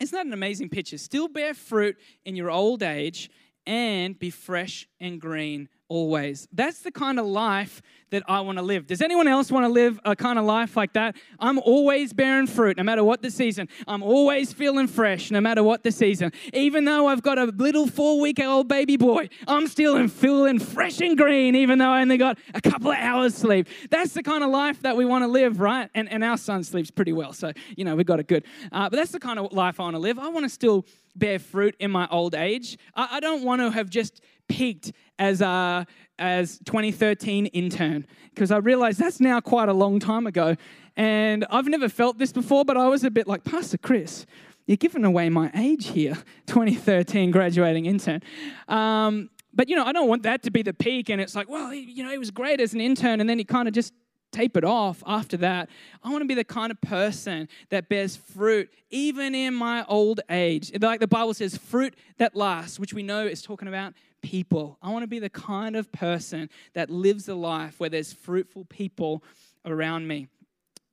Isn't 0.00 0.16
that 0.16 0.26
an 0.26 0.32
amazing 0.32 0.68
picture? 0.68 0.98
Still 0.98 1.28
bear 1.28 1.54
fruit 1.54 1.96
in 2.24 2.34
your 2.36 2.50
old 2.50 2.82
age 2.82 3.30
and 3.66 4.18
be 4.18 4.30
fresh 4.30 4.88
and 5.00 5.20
green 5.20 5.68
always. 5.92 6.48
That's 6.52 6.78
the 6.78 6.90
kind 6.90 7.18
of 7.18 7.26
life 7.26 7.82
that 8.12 8.22
I 8.26 8.40
want 8.40 8.56
to 8.56 8.62
live. 8.62 8.86
Does 8.86 9.02
anyone 9.02 9.28
else 9.28 9.52
want 9.52 9.66
to 9.66 9.68
live 9.68 10.00
a 10.06 10.16
kind 10.16 10.38
of 10.38 10.46
life 10.46 10.74
like 10.74 10.94
that? 10.94 11.16
I'm 11.38 11.58
always 11.58 12.14
bearing 12.14 12.46
fruit 12.46 12.78
no 12.78 12.82
matter 12.82 13.04
what 13.04 13.20
the 13.20 13.30
season. 13.30 13.68
I'm 13.86 14.02
always 14.02 14.54
feeling 14.54 14.86
fresh 14.86 15.30
no 15.30 15.38
matter 15.42 15.62
what 15.62 15.82
the 15.82 15.92
season. 15.92 16.32
Even 16.54 16.86
though 16.86 17.08
I've 17.08 17.22
got 17.22 17.38
a 17.38 17.44
little 17.44 17.86
four 17.86 18.20
week 18.20 18.40
old 18.40 18.68
baby 18.68 18.96
boy, 18.96 19.28
I'm 19.46 19.66
still 19.66 20.08
feeling 20.08 20.58
fresh 20.58 20.98
and 21.02 21.14
green 21.14 21.54
even 21.54 21.78
though 21.78 21.90
I 21.90 22.00
only 22.00 22.16
got 22.16 22.38
a 22.54 22.62
couple 22.62 22.90
of 22.90 22.96
hours 22.96 23.34
sleep. 23.34 23.68
That's 23.90 24.14
the 24.14 24.22
kind 24.22 24.42
of 24.42 24.48
life 24.48 24.80
that 24.80 24.96
we 24.96 25.04
want 25.04 25.24
to 25.24 25.28
live, 25.28 25.60
right? 25.60 25.90
And, 25.94 26.10
and 26.10 26.24
our 26.24 26.38
son 26.38 26.64
sleeps 26.64 26.90
pretty 26.90 27.12
well, 27.12 27.34
so, 27.34 27.52
you 27.76 27.84
know, 27.84 27.96
we've 27.96 28.06
got 28.06 28.18
it 28.18 28.28
good. 28.28 28.44
Uh, 28.72 28.88
but 28.88 28.96
that's 28.96 29.12
the 29.12 29.20
kind 29.20 29.38
of 29.38 29.52
life 29.52 29.78
I 29.78 29.82
want 29.82 29.96
to 29.96 30.00
live. 30.00 30.18
I 30.18 30.28
want 30.28 30.46
to 30.46 30.50
still 30.50 30.86
bear 31.14 31.38
fruit 31.38 31.76
in 31.78 31.90
my 31.90 32.08
old 32.10 32.34
age. 32.34 32.78
I, 32.94 33.16
I 33.16 33.20
don't 33.20 33.44
want 33.44 33.60
to 33.60 33.70
have 33.70 33.90
just 33.90 34.20
peaked 34.48 34.92
as 35.18 35.40
a 35.40 35.86
as 36.18 36.58
2013 36.64 37.46
intern 37.46 38.06
because 38.34 38.50
I 38.50 38.58
realized 38.58 38.98
that's 38.98 39.20
now 39.20 39.40
quite 39.40 39.68
a 39.68 39.72
long 39.72 39.98
time 39.98 40.26
ago, 40.26 40.56
and 40.96 41.44
I've 41.50 41.66
never 41.66 41.88
felt 41.88 42.18
this 42.18 42.32
before. 42.32 42.64
But 42.64 42.76
I 42.76 42.88
was 42.88 43.04
a 43.04 43.10
bit 43.10 43.26
like 43.26 43.44
Pastor 43.44 43.78
Chris. 43.78 44.26
You're 44.66 44.76
giving 44.76 45.04
away 45.04 45.28
my 45.28 45.50
age 45.56 45.88
here, 45.88 46.16
2013 46.46 47.32
graduating 47.32 47.86
intern. 47.86 48.20
Um, 48.68 49.28
but 49.52 49.68
you 49.68 49.76
know, 49.76 49.84
I 49.84 49.92
don't 49.92 50.08
want 50.08 50.22
that 50.22 50.42
to 50.44 50.50
be 50.50 50.62
the 50.62 50.72
peak, 50.72 51.08
and 51.08 51.20
it's 51.20 51.34
like, 51.34 51.48
well, 51.48 51.74
you 51.74 52.04
know, 52.04 52.10
he 52.10 52.18
was 52.18 52.30
great 52.30 52.60
as 52.60 52.74
an 52.74 52.80
intern, 52.80 53.20
and 53.20 53.28
then 53.28 53.38
he 53.38 53.44
kind 53.44 53.68
of 53.68 53.74
just 53.74 53.92
tape 54.32 54.56
it 54.56 54.64
off 54.64 55.02
after 55.06 55.36
that. 55.36 55.68
I 56.02 56.10
want 56.10 56.22
to 56.22 56.26
be 56.26 56.34
the 56.34 56.44
kind 56.44 56.72
of 56.72 56.80
person 56.80 57.48
that 57.70 57.88
bears 57.88 58.16
fruit 58.16 58.70
even 58.90 59.34
in 59.34 59.54
my 59.54 59.84
old 59.86 60.20
age. 60.30 60.72
Like 60.80 61.00
the 61.00 61.06
Bible 61.06 61.34
says, 61.34 61.56
fruit 61.56 61.94
that 62.18 62.34
lasts, 62.34 62.80
which 62.80 62.92
we 62.92 63.02
know 63.02 63.26
is 63.26 63.42
talking 63.42 63.68
about 63.68 63.94
people. 64.22 64.78
I 64.82 64.90
want 64.90 65.02
to 65.02 65.08
be 65.08 65.18
the 65.18 65.30
kind 65.30 65.76
of 65.76 65.92
person 65.92 66.48
that 66.74 66.90
lives 66.90 67.28
a 67.28 67.34
life 67.34 67.78
where 67.78 67.90
there's 67.90 68.12
fruitful 68.12 68.64
people 68.64 69.22
around 69.64 70.08
me. 70.08 70.28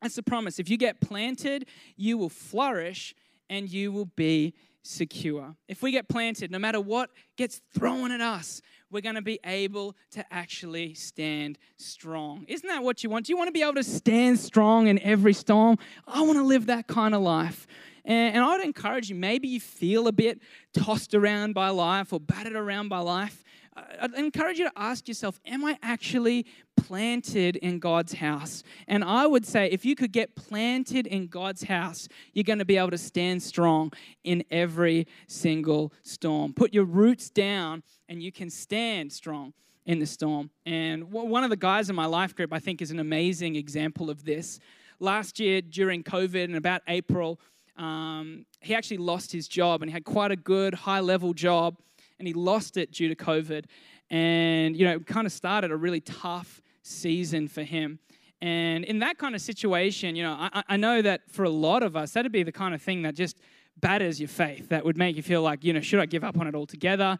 That's 0.01 0.15
the 0.15 0.23
promise. 0.23 0.59
If 0.59 0.69
you 0.69 0.77
get 0.77 1.01
planted, 1.01 1.65
you 1.95 2.17
will 2.17 2.29
flourish 2.29 3.15
and 3.49 3.69
you 3.69 3.91
will 3.91 4.05
be 4.15 4.53
secure. 4.81 5.55
If 5.67 5.81
we 5.81 5.91
get 5.91 6.07
planted, 6.07 6.51
no 6.51 6.59
matter 6.59 6.79
what 6.79 7.09
gets 7.37 7.61
thrown 7.73 8.11
at 8.11 8.21
us, 8.21 8.61
we're 8.91 9.01
going 9.01 9.15
to 9.15 9.21
be 9.21 9.39
able 9.43 9.95
to 10.11 10.25
actually 10.33 10.93
stand 10.93 11.57
strong. 11.77 12.45
Isn't 12.47 12.67
that 12.67 12.83
what 12.83 13.03
you 13.03 13.09
want? 13.09 13.25
Do 13.25 13.33
you 13.33 13.37
want 13.37 13.47
to 13.47 13.51
be 13.51 13.61
able 13.61 13.75
to 13.75 13.83
stand 13.83 14.39
strong 14.39 14.87
in 14.87 14.99
every 14.99 15.33
storm? 15.33 15.77
I 16.07 16.21
want 16.21 16.37
to 16.37 16.43
live 16.43 16.67
that 16.67 16.87
kind 16.87 17.13
of 17.13 17.21
life. 17.21 17.67
And, 18.05 18.43
I 18.43 18.57
would 18.57 18.65
encourage 18.65 19.09
you, 19.09 19.15
maybe 19.15 19.47
you 19.47 19.59
feel 19.59 20.07
a 20.07 20.11
bit 20.11 20.41
tossed 20.73 21.13
around 21.13 21.53
by 21.53 21.69
life 21.69 22.11
or 22.11 22.19
battered 22.19 22.55
around 22.55 22.89
by 22.89 22.99
life. 22.99 23.43
I'd 23.75 24.13
encourage 24.13 24.59
you 24.59 24.65
to 24.65 24.71
ask 24.75 25.07
yourself, 25.07 25.39
am 25.45 25.63
I 25.63 25.77
actually 25.81 26.45
planted 26.75 27.55
in 27.57 27.79
God's 27.79 28.13
house? 28.13 28.63
And 28.87 29.03
I 29.03 29.27
would 29.27 29.45
say, 29.45 29.67
if 29.67 29.85
you 29.85 29.95
could 29.95 30.11
get 30.11 30.35
planted 30.35 31.07
in 31.07 31.27
God's 31.27 31.63
house, 31.63 32.07
you're 32.33 32.43
going 32.43 32.59
to 32.59 32.65
be 32.65 32.77
able 32.77 32.91
to 32.91 32.97
stand 32.97 33.43
strong 33.43 33.91
in 34.23 34.43
every 34.51 35.07
single 35.27 35.93
storm. 36.03 36.53
Put 36.53 36.73
your 36.73 36.85
roots 36.85 37.29
down, 37.29 37.83
and 38.07 38.21
you 38.21 38.31
can 38.31 38.49
stand 38.49 39.13
strong 39.13 39.53
in 39.85 39.99
the 39.99 40.05
storm. 40.05 40.49
And 40.65 41.11
one 41.11 41.43
of 41.43 41.49
the 41.49 41.57
guys 41.57 41.89
in 41.89 41.95
my 41.95 42.05
life 42.05 42.35
group, 42.35 42.53
I 42.53 42.59
think, 42.59 42.81
is 42.81 42.91
an 42.91 42.99
amazing 42.99 43.55
example 43.55 44.09
of 44.09 44.25
this. 44.25 44.59
Last 44.99 45.39
year, 45.39 45.61
during 45.61 46.03
COVID, 46.03 46.43
in 46.43 46.55
about 46.55 46.81
April, 46.87 47.39
um, 47.77 48.45
he 48.61 48.75
actually 48.75 48.97
lost 48.97 49.31
his 49.31 49.47
job, 49.47 49.81
and 49.81 49.89
he 49.89 49.93
had 49.93 50.03
quite 50.03 50.31
a 50.31 50.35
good 50.35 50.73
high 50.73 50.99
level 50.99 51.33
job 51.33 51.77
and 52.19 52.27
he 52.27 52.33
lost 52.33 52.77
it 52.77 52.91
due 52.91 53.07
to 53.07 53.15
COVID. 53.15 53.65
And, 54.09 54.75
you 54.75 54.85
know, 54.85 54.99
kind 54.99 55.25
of 55.25 55.33
started 55.33 55.71
a 55.71 55.75
really 55.75 56.01
tough 56.01 56.61
season 56.81 57.47
for 57.47 57.63
him. 57.63 57.99
And 58.41 58.85
in 58.85 58.99
that 58.99 59.17
kind 59.17 59.35
of 59.35 59.41
situation, 59.41 60.15
you 60.15 60.23
know, 60.23 60.33
I, 60.33 60.63
I 60.69 60.77
know 60.77 61.01
that 61.01 61.29
for 61.29 61.43
a 61.43 61.49
lot 61.49 61.83
of 61.83 61.95
us, 61.95 62.11
that'd 62.13 62.31
be 62.31 62.43
the 62.43 62.51
kind 62.51 62.73
of 62.73 62.81
thing 62.81 63.01
that 63.01 63.15
just 63.15 63.37
batters 63.77 64.19
your 64.19 64.29
faith, 64.29 64.69
that 64.69 64.85
would 64.85 64.97
make 64.97 65.15
you 65.15 65.23
feel 65.23 65.41
like, 65.41 65.63
you 65.63 65.73
know, 65.73 65.81
should 65.81 65.99
I 65.99 66.05
give 66.05 66.23
up 66.23 66.39
on 66.39 66.47
it 66.47 66.55
altogether? 66.55 67.17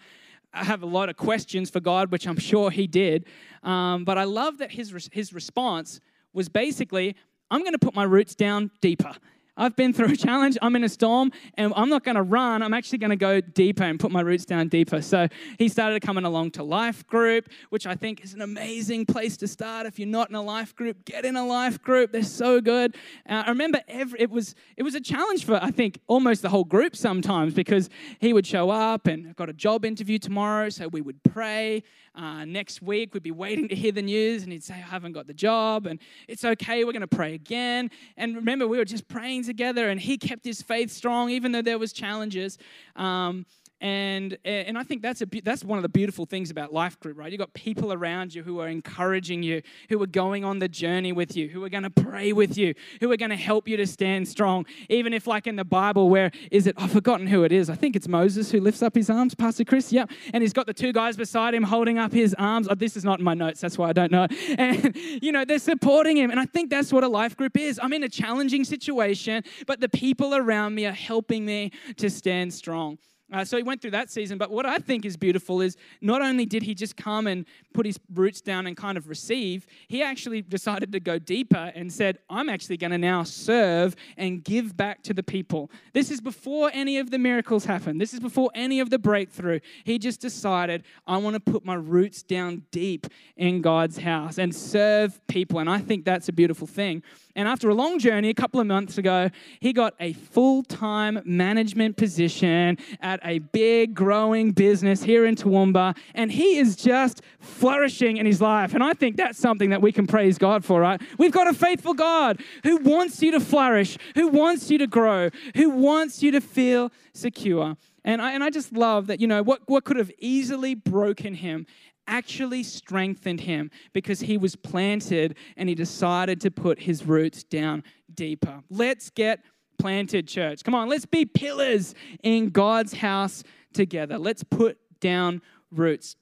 I 0.54 0.64
have 0.64 0.82
a 0.82 0.86
lot 0.86 1.10
of 1.10 1.18
questions 1.18 1.70
for 1.70 1.80
God, 1.80 2.12
which 2.12 2.28
I'm 2.28 2.38
sure 2.40 2.72
he 2.72 2.88
did. 2.88 3.26
Um, 3.64 4.06
but 4.06 4.18
I 4.18 4.24
love 4.24 4.58
that 4.60 4.72
his, 4.72 5.10
his 5.12 5.34
response 5.34 6.00
was 6.34 6.50
basically, 6.50 7.16
I'm 7.52 7.62
going 7.62 7.74
to 7.74 7.80
put 7.80 7.96
my 7.96 8.04
roots 8.04 8.36
down 8.36 8.72
deeper. 8.82 9.14
I've 9.60 9.76
been 9.76 9.92
through 9.92 10.14
a 10.14 10.16
challenge, 10.16 10.58
I'm 10.62 10.76
in 10.78 10.86
a 10.86 10.90
storm, 10.90 11.34
and 11.56 11.74
I'm 11.76 11.90
not 11.90 12.06
going 12.06 12.16
to 12.16 12.22
run. 12.22 12.64
I'm 12.64 12.74
actually 12.74 13.00
going 13.00 13.10
to 13.10 13.18
go 13.18 13.42
deeper 13.42 13.84
and 13.84 14.00
put 14.00 14.10
my 14.10 14.22
roots 14.22 14.46
down 14.46 14.70
deeper. 14.70 15.02
So 15.02 15.28
he 15.58 15.68
started 15.68 16.02
coming 16.02 16.24
along 16.24 16.52
to 16.52 16.64
Life 16.64 17.06
Group, 17.08 17.50
which 17.70 17.86
I 17.86 17.96
think 17.96 18.24
is 18.24 18.34
an 18.34 18.42
amazing 18.42 19.06
place 19.06 19.36
to 19.38 19.50
start. 19.50 19.86
If 19.86 20.00
you're 20.00 20.08
not 20.08 20.30
in 20.30 20.36
a 20.36 20.42
life 20.42 20.74
group, 20.76 21.04
get 21.04 21.26
in 21.26 21.36
a 21.36 21.46
life 21.46 21.82
group. 21.82 22.14
They're 22.14 22.24
so 22.24 22.62
good. 22.62 22.96
Uh, 23.28 23.44
I 23.46 23.50
remember 23.50 23.82
every, 23.90 24.22
it 24.22 24.30
was 24.30 24.56
it 24.78 24.84
was 24.84 24.96
a 24.96 25.02
challenge 25.02 25.44
for 25.44 25.62
I 25.62 25.72
think 25.72 26.00
almost 26.08 26.42
the 26.42 26.50
whole 26.50 26.64
group 26.64 26.96
sometimes 26.96 27.54
because 27.54 27.90
he 28.20 28.32
would 28.32 28.48
show 28.48 28.70
up 28.70 29.08
and 29.08 29.36
got 29.36 29.50
a 29.50 29.54
job 29.54 29.84
interview 29.84 30.20
tomorrow, 30.20 30.70
so 30.70 30.88
we 30.88 31.02
would 31.02 31.22
pray. 31.24 31.84
Uh, 32.20 32.44
next 32.44 32.82
week 32.82 33.14
we'd 33.14 33.24
be 33.24 33.32
waiting 33.32 33.70
to 33.70 33.76
hear 33.76 33.94
the 33.94 34.02
news, 34.02 34.44
and 34.44 34.52
he'd 34.52 34.64
say, 34.64 34.74
"I 34.74 34.78
haven't 34.80 35.14
got 35.14 35.26
the 35.26 35.34
job," 35.34 35.86
and 35.86 36.00
it's 36.28 36.44
okay. 36.44 36.84
We're 36.84 36.92
going 36.92 37.00
to 37.00 37.08
pray 37.08 37.34
again. 37.34 37.90
And 38.18 38.36
remember, 38.36 38.68
we 38.68 38.78
were 38.78 38.84
just 38.84 39.08
praying 39.08 39.46
together, 39.46 39.90
and 39.90 40.02
he 40.02 40.18
kept 40.18 40.44
his 40.44 40.62
faith 40.62 40.92
strong, 40.92 41.30
even 41.30 41.54
though 41.54 41.62
there 41.62 41.80
was 41.80 41.94
challenges. 41.94 42.58
Um, 42.98 43.46
and 43.82 44.38
and 44.44 44.78
I 44.78 44.84
think 44.84 45.02
that's 45.02 45.22
a 45.22 45.28
that's 45.44 45.64
one 45.64 45.78
of 45.78 45.84
the 45.84 45.90
beautiful 45.90 46.26
things 46.26 46.52
about 46.52 46.74
life 46.74 47.00
group, 47.00 47.18
right? 47.18 47.32
You've 47.32 47.40
got 47.40 47.54
people 47.54 47.94
around 47.94 48.36
you 48.36 48.44
who 48.44 48.60
are 48.60 48.68
encouraging 48.68 49.42
you, 49.42 49.62
who 49.88 50.02
are 50.02 50.08
going 50.08 50.44
on 50.44 50.60
the 50.60 50.68
journey 50.68 51.14
with 51.14 51.36
you, 51.38 51.48
who 51.48 51.64
are 51.64 51.70
going 51.70 51.84
to 51.84 51.90
pray 51.90 52.34
with 52.34 52.58
you, 52.58 52.74
who 53.00 53.10
are 53.12 53.18
going 53.18 53.30
to 53.30 53.38
help 53.38 53.68
you 53.68 53.78
to 53.78 53.88
stand 53.88 54.28
strong. 54.28 54.66
Even 54.90 55.14
if, 55.14 55.28
like 55.28 55.48
in 55.48 55.56
the 55.56 55.64
Bible, 55.64 56.10
where 56.10 56.32
is 56.52 56.68
it? 56.68 56.76
I've 56.78 56.92
forgotten 56.92 57.28
who 57.28 57.44
it 57.44 57.54
is. 57.54 57.70
I 57.70 57.76
think 57.76 57.96
it's 57.96 58.08
Moses 58.08 58.52
who 58.52 58.60
lifts 58.60 58.82
up 58.82 58.96
his 58.96 59.10
arms, 59.10 59.34
Pastor 59.34 59.64
Chris. 59.64 59.94
Yeah, 59.94 60.06
and 60.34 60.42
he's 60.42 60.54
got 60.54 60.66
the 60.68 60.74
two 60.74 60.92
guys 60.92 61.16
beside 61.16 61.54
him 61.54 61.64
holding 61.64 61.98
up 61.98 62.12
his 62.12 62.34
arms. 62.38 62.68
Oh, 62.70 62.76
this 62.76 62.98
is 62.98 63.06
not 63.06 63.20
in 63.20 63.26
my 63.26 63.34
notes, 63.34 63.62
that's 63.62 63.78
why 63.78 63.90
I 63.90 63.94
don't 63.94 64.12
know. 64.12 64.28
And 64.60 64.96
you 64.96 65.32
know 65.32 65.46
they're 65.46 65.60
supporting 65.60 66.18
him, 66.18 66.32
and 66.32 66.40
I 66.40 66.46
think 66.46 66.70
that's 66.70 66.92
what 66.92 67.04
a 67.04 67.08
life 67.08 67.38
group 67.38 67.56
is. 67.56 67.80
I'm 67.82 67.94
in 67.94 68.04
a 68.04 68.10
challenging 68.10 68.64
situation, 68.66 69.44
but 69.68 69.80
the 69.80 69.88
people 69.88 70.36
around 70.36 70.76
me 70.76 70.86
are 70.86 70.92
helping 70.92 71.46
me 71.46 71.72
to 71.98 72.10
stand 72.10 72.54
strong. 72.54 72.98
Uh, 73.32 73.46
so 73.46 73.58
he 73.58 73.64
went 73.64 73.82
through 73.82 73.92
that 73.92 74.10
season. 74.10 74.38
But 74.38 74.52
what 74.52 74.66
I 74.66 74.78
think 74.80 75.06
is 75.06 75.16
beautiful 75.16 75.62
is 75.62 75.78
not 76.02 76.22
only 76.22 76.46
did 76.46 76.64
he 76.64 76.74
just 76.74 76.98
come 76.98 77.28
and 77.28 77.46
put 77.74 77.86
his 77.86 78.00
roots 78.14 78.42
down 78.42 78.66
and 78.68 78.76
kind 78.76 78.98
of 78.98 79.08
receive, 79.08 79.68
he 79.88 80.02
actually 80.02 80.42
decided 80.42 80.92
to 80.92 81.00
go 81.00 81.20
deeper 81.20 81.72
and 81.76 81.92
said, 81.92 82.20
I'm 82.30 82.50
actually 82.50 82.78
going 82.78 82.92
to 82.92 82.98
now 82.98 83.24
serve 83.24 83.96
and 84.18 84.44
give 84.44 84.76
back 84.76 85.04
to 85.04 85.14
the 85.14 85.24
people. 85.24 85.70
This 85.94 86.10
is 86.10 86.22
before 86.22 86.72
any 86.74 86.98
of 86.98 87.12
the 87.12 87.20
miracles 87.20 87.66
happened. 87.66 88.02
This 88.02 88.14
is 88.14 88.20
before 88.20 88.50
any 88.56 88.80
of 88.80 88.90
the 88.90 89.00
breakthrough. 89.00 89.60
He 89.84 90.00
just 90.00 90.22
decided, 90.22 90.84
I 91.06 91.18
want 91.18 91.36
to 91.36 91.40
put 91.40 91.66
my 91.66 91.76
roots 91.76 92.24
down 92.24 92.64
deep 92.72 93.08
in 93.38 93.62
God's 93.62 93.98
house 93.98 94.38
and 94.38 94.56
serve 94.56 95.26
people. 95.28 95.60
And 95.60 95.70
I 95.70 95.80
think 95.80 96.06
that's 96.06 96.30
a 96.30 96.34
beautiful 96.34 96.68
thing. 96.68 97.04
And 97.36 97.48
after 97.48 97.70
a 97.70 97.74
long 97.74 98.00
journey, 98.00 98.30
a 98.30 98.34
couple 98.34 98.60
of 98.60 98.68
months 98.68 98.98
ago, 98.98 99.30
he 99.60 99.72
got 99.72 99.94
a 100.00 100.14
full 100.14 100.64
time 100.64 101.22
management 101.26 101.96
position 101.98 102.78
at 103.02 103.20
a 103.24 103.40
big 103.40 103.94
growing 103.94 104.52
business 104.52 105.04
here 105.04 105.26
in 105.26 105.36
Toowoomba. 105.36 105.96
And 106.16 106.32
he 106.32 106.58
is 106.58 106.76
just 106.76 107.22
flourishing 107.40 108.18
in 108.18 108.26
his 108.26 108.42
life. 108.42 108.74
And 108.74 108.84
I 108.84 108.94
think 108.94 109.16
that's 109.18 109.38
something 109.38 109.70
that 109.70 109.82
we 109.82 109.92
can 109.92 110.08
praise 110.08 110.38
God 110.38 110.66
for, 110.66 110.82
right? 110.82 111.02
We've 111.18 111.32
got 111.32 111.48
a 111.48 111.54
faithful 111.54 111.94
God 111.94 112.42
who 112.64 112.78
wants 112.78 113.22
you 113.22 113.32
to 113.32 113.40
flourish, 113.40 113.98
who 114.16 114.28
wants 114.28 114.72
you 114.72 114.78
to 114.80 114.88
grow, 114.88 115.30
who 115.56 115.70
wants 115.70 116.24
you 116.24 116.32
to 116.32 116.42
feel 116.42 116.92
secure. 117.14 117.78
And 118.04 118.22
I, 118.22 118.32
and 118.32 118.44
I 118.44 118.50
just 118.50 118.74
love 118.74 119.08
that, 119.08 119.20
you 119.20 119.28
know, 119.28 119.44
what, 119.44 119.62
what 119.68 119.84
could 119.84 119.98
have 119.98 120.12
easily 120.20 120.74
broken 120.74 121.34
him 121.36 121.68
actually 122.10 122.64
strengthened 122.64 123.40
him 123.40 123.72
because 123.94 124.20
he 124.20 124.38
was 124.38 124.56
planted 124.58 125.38
and 125.56 125.70
he 125.70 125.76
decided 125.76 126.42
to 126.42 126.52
put 126.52 126.80
his 126.80 127.06
roots 127.06 127.44
down 127.44 127.84
deeper. 128.14 128.62
Let's 128.70 129.10
get 129.10 129.40
planted, 129.78 130.28
church. 130.28 130.64
Come 130.64 130.76
on, 130.76 130.90
let's 130.90 131.06
be 131.06 131.24
pillars 131.24 131.96
in 132.22 132.50
God's 132.50 132.94
house 132.94 133.44
together. 133.74 134.18
Let's 134.18 134.44
put 134.44 134.78
down 135.00 135.42
roots. 135.72 136.18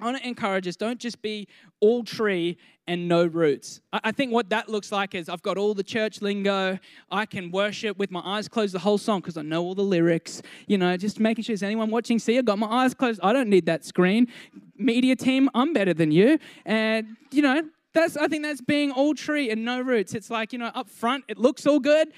I 0.00 0.04
want 0.04 0.18
to 0.18 0.26
encourage 0.26 0.66
us 0.66 0.76
don't 0.76 0.98
just 0.98 1.20
be 1.20 1.46
all 1.80 2.02
tree 2.02 2.56
and 2.86 3.06
no 3.06 3.24
roots. 3.24 3.80
I 3.92 4.10
think 4.12 4.32
what 4.32 4.50
that 4.50 4.68
looks 4.68 4.90
like 4.90 5.14
is 5.14 5.28
I've 5.28 5.42
got 5.42 5.56
all 5.58 5.74
the 5.74 5.82
church 5.82 6.22
lingo. 6.22 6.78
I 7.10 7.26
can 7.26 7.50
worship 7.50 7.98
with 7.98 8.10
my 8.10 8.20
eyes 8.24 8.48
closed 8.48 8.74
the 8.74 8.78
whole 8.80 8.98
song 8.98 9.20
because 9.20 9.36
I 9.36 9.42
know 9.42 9.62
all 9.62 9.74
the 9.74 9.82
lyrics. 9.82 10.42
You 10.66 10.78
know, 10.78 10.96
just 10.96 11.20
making 11.20 11.44
sure 11.44 11.52
is 11.52 11.62
anyone 11.62 11.90
watching 11.90 12.18
see 12.18 12.38
I 12.38 12.42
got 12.42 12.58
my 12.58 12.66
eyes 12.66 12.94
closed. 12.94 13.20
I 13.22 13.32
don't 13.32 13.48
need 13.48 13.66
that 13.66 13.84
screen. 13.84 14.26
Media 14.76 15.14
team, 15.14 15.48
I'm 15.54 15.72
better 15.72 15.94
than 15.94 16.10
you. 16.10 16.38
And 16.64 17.16
you 17.30 17.42
know, 17.42 17.62
that's 17.92 18.16
I 18.16 18.26
think 18.26 18.42
that's 18.42 18.60
being 18.60 18.90
all 18.90 19.14
tree 19.14 19.50
and 19.50 19.64
no 19.64 19.80
roots. 19.80 20.14
It's 20.14 20.30
like, 20.30 20.52
you 20.52 20.58
know, 20.58 20.70
up 20.74 20.88
front 20.88 21.24
it 21.28 21.38
looks 21.38 21.66
all 21.66 21.78
good, 21.78 22.12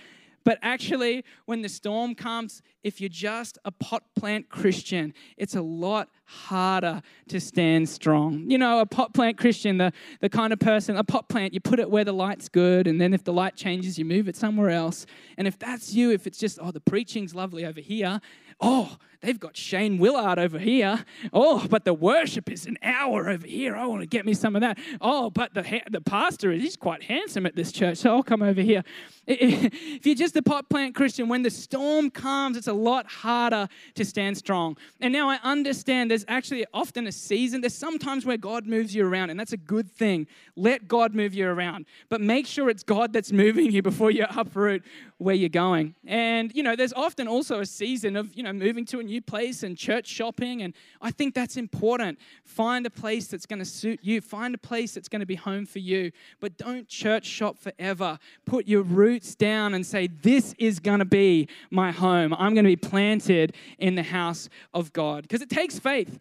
but 0.44 0.58
actually, 0.62 1.24
when 1.46 1.62
the 1.62 1.68
storm 1.68 2.14
comes, 2.14 2.62
if 2.82 3.00
you're 3.00 3.08
just 3.08 3.58
a 3.64 3.70
pot 3.70 4.02
plant 4.16 4.48
Christian, 4.48 5.14
it's 5.36 5.54
a 5.54 5.62
lot 5.62 6.08
harder 6.24 7.02
to 7.28 7.40
stand 7.40 7.88
strong. 7.88 8.50
You 8.50 8.58
know, 8.58 8.80
a 8.80 8.86
pot 8.86 9.14
plant 9.14 9.38
Christian, 9.38 9.78
the, 9.78 9.92
the 10.20 10.28
kind 10.28 10.52
of 10.52 10.58
person, 10.58 10.96
a 10.96 11.04
pot 11.04 11.28
plant, 11.28 11.54
you 11.54 11.60
put 11.60 11.78
it 11.78 11.90
where 11.90 12.04
the 12.04 12.12
light's 12.12 12.48
good, 12.48 12.86
and 12.86 13.00
then 13.00 13.14
if 13.14 13.24
the 13.24 13.32
light 13.32 13.56
changes, 13.56 13.98
you 13.98 14.04
move 14.04 14.28
it 14.28 14.36
somewhere 14.36 14.70
else. 14.70 15.06
And 15.36 15.46
if 15.46 15.58
that's 15.58 15.94
you, 15.94 16.10
if 16.10 16.26
it's 16.26 16.38
just, 16.38 16.58
oh, 16.60 16.70
the 16.70 16.80
preaching's 16.80 17.34
lovely 17.34 17.64
over 17.64 17.80
here, 17.80 18.20
oh, 18.62 18.96
they've 19.20 19.38
got 19.38 19.56
Shane 19.56 19.98
Willard 19.98 20.38
over 20.38 20.58
here. 20.58 21.04
Oh, 21.32 21.66
but 21.68 21.84
the 21.84 21.94
worship 21.94 22.50
is 22.50 22.66
an 22.66 22.78
hour 22.82 23.28
over 23.28 23.46
here. 23.46 23.76
I 23.76 23.86
want 23.86 24.00
to 24.00 24.06
get 24.06 24.24
me 24.24 24.34
some 24.34 24.56
of 24.56 24.62
that. 24.62 24.78
Oh, 25.00 25.30
but 25.30 25.54
the, 25.54 25.82
the 25.90 26.00
pastor, 26.00 26.50
is 26.52 26.62
he's 26.62 26.76
quite 26.76 27.02
handsome 27.02 27.46
at 27.46 27.54
this 27.54 27.72
church, 27.72 27.98
so 27.98 28.10
I'll 28.10 28.22
come 28.22 28.42
over 28.42 28.60
here. 28.60 28.82
If 29.26 30.06
you're 30.06 30.16
just 30.16 30.36
a 30.36 30.42
pot 30.42 30.68
plant 30.68 30.94
Christian, 30.94 31.28
when 31.28 31.42
the 31.42 31.50
storm 31.50 32.10
comes, 32.10 32.56
it's 32.56 32.66
a 32.66 32.72
lot 32.72 33.06
harder 33.06 33.68
to 33.94 34.04
stand 34.04 34.36
strong. 34.36 34.76
And 35.00 35.12
now 35.12 35.28
I 35.28 35.38
understand 35.44 36.10
there's 36.10 36.24
actually 36.26 36.66
often 36.74 37.06
a 37.06 37.12
season, 37.12 37.60
there's 37.60 37.74
sometimes 37.74 38.26
where 38.26 38.36
God 38.36 38.66
moves 38.66 38.94
you 38.94 39.06
around, 39.06 39.30
and 39.30 39.38
that's 39.38 39.52
a 39.52 39.56
good 39.56 39.90
thing. 39.90 40.26
Let 40.56 40.88
God 40.88 41.14
move 41.14 41.34
you 41.34 41.48
around, 41.48 41.86
but 42.08 42.20
make 42.20 42.46
sure 42.46 42.68
it's 42.70 42.82
God 42.82 43.12
that's 43.12 43.32
moving 43.32 43.70
you 43.70 43.82
before 43.82 44.10
you 44.10 44.26
uproot 44.30 44.82
where 45.22 45.34
you're 45.34 45.48
going. 45.48 45.94
And, 46.06 46.52
you 46.54 46.62
know, 46.62 46.76
there's 46.76 46.92
often 46.92 47.28
also 47.28 47.60
a 47.60 47.66
season 47.66 48.16
of, 48.16 48.34
you 48.34 48.42
know, 48.42 48.52
moving 48.52 48.84
to 48.86 49.00
a 49.00 49.02
new 49.02 49.22
place 49.22 49.62
and 49.62 49.76
church 49.76 50.06
shopping. 50.06 50.62
And 50.62 50.74
I 51.00 51.10
think 51.10 51.34
that's 51.34 51.56
important. 51.56 52.18
Find 52.44 52.84
a 52.86 52.90
place 52.90 53.28
that's 53.28 53.46
going 53.46 53.58
to 53.58 53.64
suit 53.64 54.00
you, 54.02 54.20
find 54.20 54.54
a 54.54 54.58
place 54.58 54.94
that's 54.94 55.08
going 55.08 55.20
to 55.20 55.26
be 55.26 55.34
home 55.34 55.66
for 55.66 55.78
you. 55.78 56.10
But 56.40 56.56
don't 56.56 56.88
church 56.88 57.26
shop 57.26 57.58
forever. 57.58 58.18
Put 58.44 58.66
your 58.66 58.82
roots 58.82 59.34
down 59.34 59.74
and 59.74 59.86
say, 59.86 60.08
This 60.08 60.54
is 60.58 60.80
going 60.80 60.98
to 60.98 61.04
be 61.04 61.48
my 61.70 61.92
home. 61.92 62.34
I'm 62.34 62.54
going 62.54 62.64
to 62.64 62.70
be 62.70 62.76
planted 62.76 63.54
in 63.78 63.94
the 63.94 64.02
house 64.02 64.48
of 64.74 64.92
God. 64.92 65.22
Because 65.22 65.42
it 65.42 65.50
takes 65.50 65.78
faith. 65.78 66.18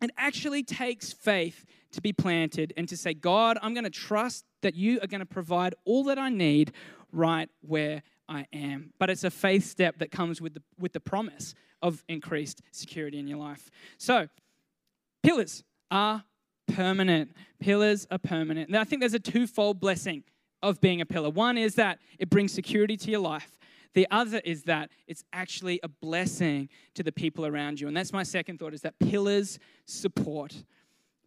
It 0.00 0.10
actually 0.16 0.64
takes 0.64 1.12
faith 1.12 1.64
to 1.92 2.00
be 2.00 2.12
planted 2.12 2.72
and 2.76 2.88
to 2.88 2.96
say, 2.96 3.14
God, 3.14 3.58
I'm 3.62 3.74
going 3.74 3.84
to 3.84 3.90
trust 3.90 4.44
that 4.62 4.74
you 4.74 4.98
are 5.00 5.06
going 5.06 5.20
to 5.20 5.26
provide 5.26 5.74
all 5.84 6.04
that 6.04 6.18
I 6.18 6.28
need 6.28 6.72
right 7.12 7.48
where 7.60 8.02
I 8.28 8.46
am. 8.52 8.92
But 8.98 9.10
it's 9.10 9.24
a 9.24 9.30
faith 9.30 9.64
step 9.64 9.98
that 9.98 10.10
comes 10.10 10.40
with 10.40 10.54
the, 10.54 10.62
with 10.78 10.92
the 10.92 11.00
promise 11.00 11.54
of 11.82 12.04
increased 12.08 12.62
security 12.70 13.18
in 13.18 13.26
your 13.26 13.38
life. 13.38 13.70
So, 13.98 14.28
pillars 15.22 15.64
are 15.90 16.24
permanent. 16.74 17.32
Pillars 17.60 18.06
are 18.10 18.18
permanent. 18.18 18.70
Now, 18.70 18.80
I 18.80 18.84
think 18.84 19.00
there's 19.00 19.14
a 19.14 19.18
twofold 19.18 19.80
blessing 19.80 20.24
of 20.62 20.80
being 20.80 21.00
a 21.00 21.06
pillar. 21.06 21.30
One 21.30 21.58
is 21.58 21.74
that 21.74 21.98
it 22.18 22.30
brings 22.30 22.52
security 22.52 22.96
to 22.96 23.10
your 23.10 23.20
life. 23.20 23.58
The 23.94 24.06
other 24.10 24.40
is 24.44 24.62
that 24.64 24.90
it's 25.06 25.24
actually 25.32 25.80
a 25.82 25.88
blessing 25.88 26.68
to 26.94 27.02
the 27.02 27.12
people 27.12 27.44
around 27.44 27.80
you. 27.80 27.88
And 27.88 27.96
that's 27.96 28.12
my 28.12 28.22
second 28.22 28.58
thought 28.58 28.72
is 28.72 28.80
that 28.82 28.98
pillars 28.98 29.58
support. 29.84 30.64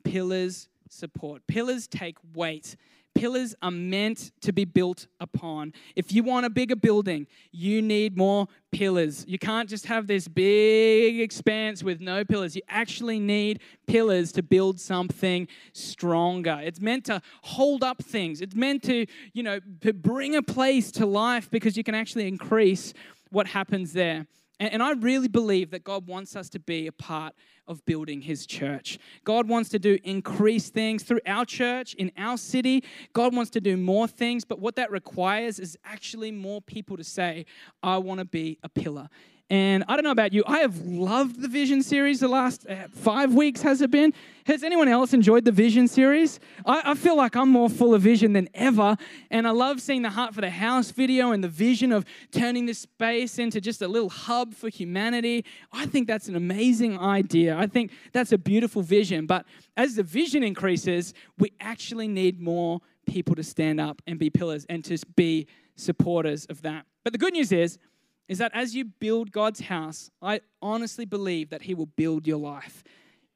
Pillars 0.04 0.68
support. 0.90 1.46
Pillars 1.48 1.88
take 1.88 2.18
weight. 2.34 2.76
Pillars 3.16 3.56
are 3.62 3.72
meant 3.72 4.32
to 4.42 4.52
be 4.52 4.66
built 4.66 5.08
upon. 5.22 5.74
If 5.96 6.12
you 6.12 6.22
want 6.22 6.46
a 6.46 6.50
bigger 6.50 6.76
building, 6.76 7.28
you 7.52 7.82
need 7.82 8.18
more 8.18 8.48
pillars. 8.72 9.24
You 9.26 9.40
can't 9.40 9.70
just 9.70 9.86
have 9.86 10.06
this 10.06 10.28
big 10.28 11.22
expanse 11.22 11.82
with 11.82 12.02
no 12.02 12.26
pillars. 12.26 12.58
You 12.58 12.62
actually 12.68 13.20
need 13.20 13.62
pillars 13.88 14.34
to 14.34 14.44
build 14.44 14.82
something 14.82 15.48
stronger. 15.72 16.60
It's 16.62 16.82
meant 16.82 17.06
to 17.06 17.22
hold 17.42 17.84
up 17.84 18.04
things. 18.04 18.42
It's 18.42 18.56
meant 18.56 18.84
to, 18.84 19.06
you 19.34 19.44
know, 19.44 19.60
bring 19.96 20.36
a 20.36 20.44
place 20.44 20.92
to 20.92 21.06
life 21.06 21.50
because 21.50 21.78
you 21.78 21.84
can 21.86 21.96
actually 21.96 22.28
increase 22.28 22.94
what 23.32 23.48
happens 23.48 23.94
there. 23.94 24.28
And, 24.60 24.82
I 24.82 24.92
really 24.92 25.28
believe 25.28 25.72
that 25.72 25.84
God 25.84 26.08
wants 26.08 26.36
us 26.36 26.50
to 26.50 26.60
be 26.60 26.88
a 26.88 26.92
part 26.92 27.34
of 27.68 27.84
building 27.86 28.22
his 28.22 28.46
church. 28.46 29.00
God 29.24 29.50
wants 29.50 29.70
to 29.70 29.80
do 29.80 29.98
increased 30.04 30.74
things 30.74 31.04
through 31.04 31.20
our 31.26 31.46
church, 31.46 31.94
in 31.96 32.12
our 32.18 32.38
city. 32.38 32.84
God 33.14 33.36
wants 33.36 33.52
to 33.52 33.62
do 33.62 33.76
more 33.76 34.08
things, 34.08 34.46
but 34.46 34.60
what 34.60 34.76
that 34.76 34.92
requires 34.92 35.60
is 35.60 35.78
actually 35.84 36.32
more 36.32 36.62
people 36.62 36.96
to 36.96 37.04
say, 37.04 37.46
I 37.84 37.98
want 37.98 38.20
to 38.20 38.26
be 38.26 38.60
a 38.64 38.70
pillar 38.70 39.10
and 39.50 39.84
I 39.88 39.96
don't 39.96 40.04
know 40.04 40.12
about 40.12 40.34
you, 40.34 40.44
I 40.48 40.60
have 40.60 40.82
loved 40.82 41.40
the 41.40 41.48
Vision 41.48 41.84
series 41.84 42.20
the 42.20 42.28
last 42.28 42.66
uh, 42.68 42.88
five 42.90 43.36
weeks, 43.36 43.62
has 43.62 43.80
it 43.82 43.92
been? 43.92 44.12
Has 44.48 44.64
anyone 44.64 44.88
else 44.88 45.14
enjoyed 45.14 45.46
the 45.46 45.52
Vision 45.52 45.88
series? 45.88 46.40
I, 46.66 46.82
I, 46.92 46.94
feel 46.96 47.16
like 47.16 47.36
I'm 47.36 47.50
more 47.50 47.70
full 47.70 47.94
of 47.94 48.02
vision 48.02 48.34
than 48.34 48.50
ever. 48.56 48.98
And 49.30 49.48
I 49.48 49.52
love 49.52 49.82
seeing 49.82 50.02
the 50.02 50.10
Heart 50.10 50.34
for 50.34 50.42
the 50.42 50.50
House 50.50 50.90
video 50.90 51.32
and 51.32 51.44
the 51.44 51.48
vision 51.48 51.92
of 51.92 52.06
turning 52.32 52.66
this 52.66 52.80
space 52.80 53.38
into 53.38 53.62
just 53.62 53.84
a 53.84 53.88
little 53.88 54.10
hub 54.10 54.56
for 54.56 54.70
humanity. 54.70 55.46
I 55.72 55.86
think 55.86 56.08
that's 56.08 56.28
an 56.28 56.36
amazing 56.36 57.00
idea. 57.00 57.56
I 57.56 57.68
think 57.68 57.92
that's 58.14 58.32
a 58.32 58.40
beautiful 58.40 58.82
vision. 58.82 59.28
But 59.28 59.46
as 59.78 59.96
the 59.96 60.04
vision 60.04 60.44
increases, 60.44 61.14
we 61.38 61.54
actually 61.60 62.08
need 62.08 62.40
more 62.40 62.82
people 63.06 63.36
to 63.36 63.44
stand 63.44 63.80
up 63.80 64.02
and 64.08 64.18
be 64.18 64.32
pillars 64.32 64.66
and 64.70 64.84
to 64.86 64.98
be 65.16 65.46
supporters 65.76 66.46
of 66.46 66.64
that. 66.64 66.86
But 67.04 67.14
the 67.14 67.20
good 67.20 67.34
news 67.34 67.52
is, 67.52 67.78
is 68.28 68.38
that 68.40 68.52
as 68.54 68.76
you 68.76 68.86
build 68.86 69.32
God's 69.32 69.62
house, 69.62 70.10
I 70.22 70.42
honestly 70.62 71.06
believe 71.06 71.50
that 71.50 71.64
He 71.64 71.74
will 71.74 71.86
build 71.86 72.28
your 72.28 72.38
life. 72.40 72.84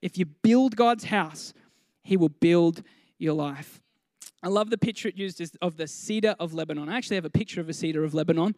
If 0.02 0.18
you 0.18 0.26
build 0.26 0.76
God's 0.76 1.06
house, 1.06 1.54
He 2.04 2.18
will 2.18 2.30
build 2.30 2.84
your 3.18 3.34
life. 3.34 3.82
I 4.42 4.48
love 4.48 4.70
the 4.70 4.78
picture 4.78 5.10
it 5.10 5.18
used 5.18 5.42
of 5.62 5.78
the 5.78 5.88
cedar 5.88 6.36
of 6.40 6.54
Lebanon. 6.54 6.90
I 6.90 6.98
actually 6.98 7.18
have 7.18 7.26
a 7.26 7.30
picture 7.30 7.60
of 7.60 7.70
a 7.70 7.74
cedar 7.74 8.04
of 8.04 8.14
Lebanon 8.14 8.56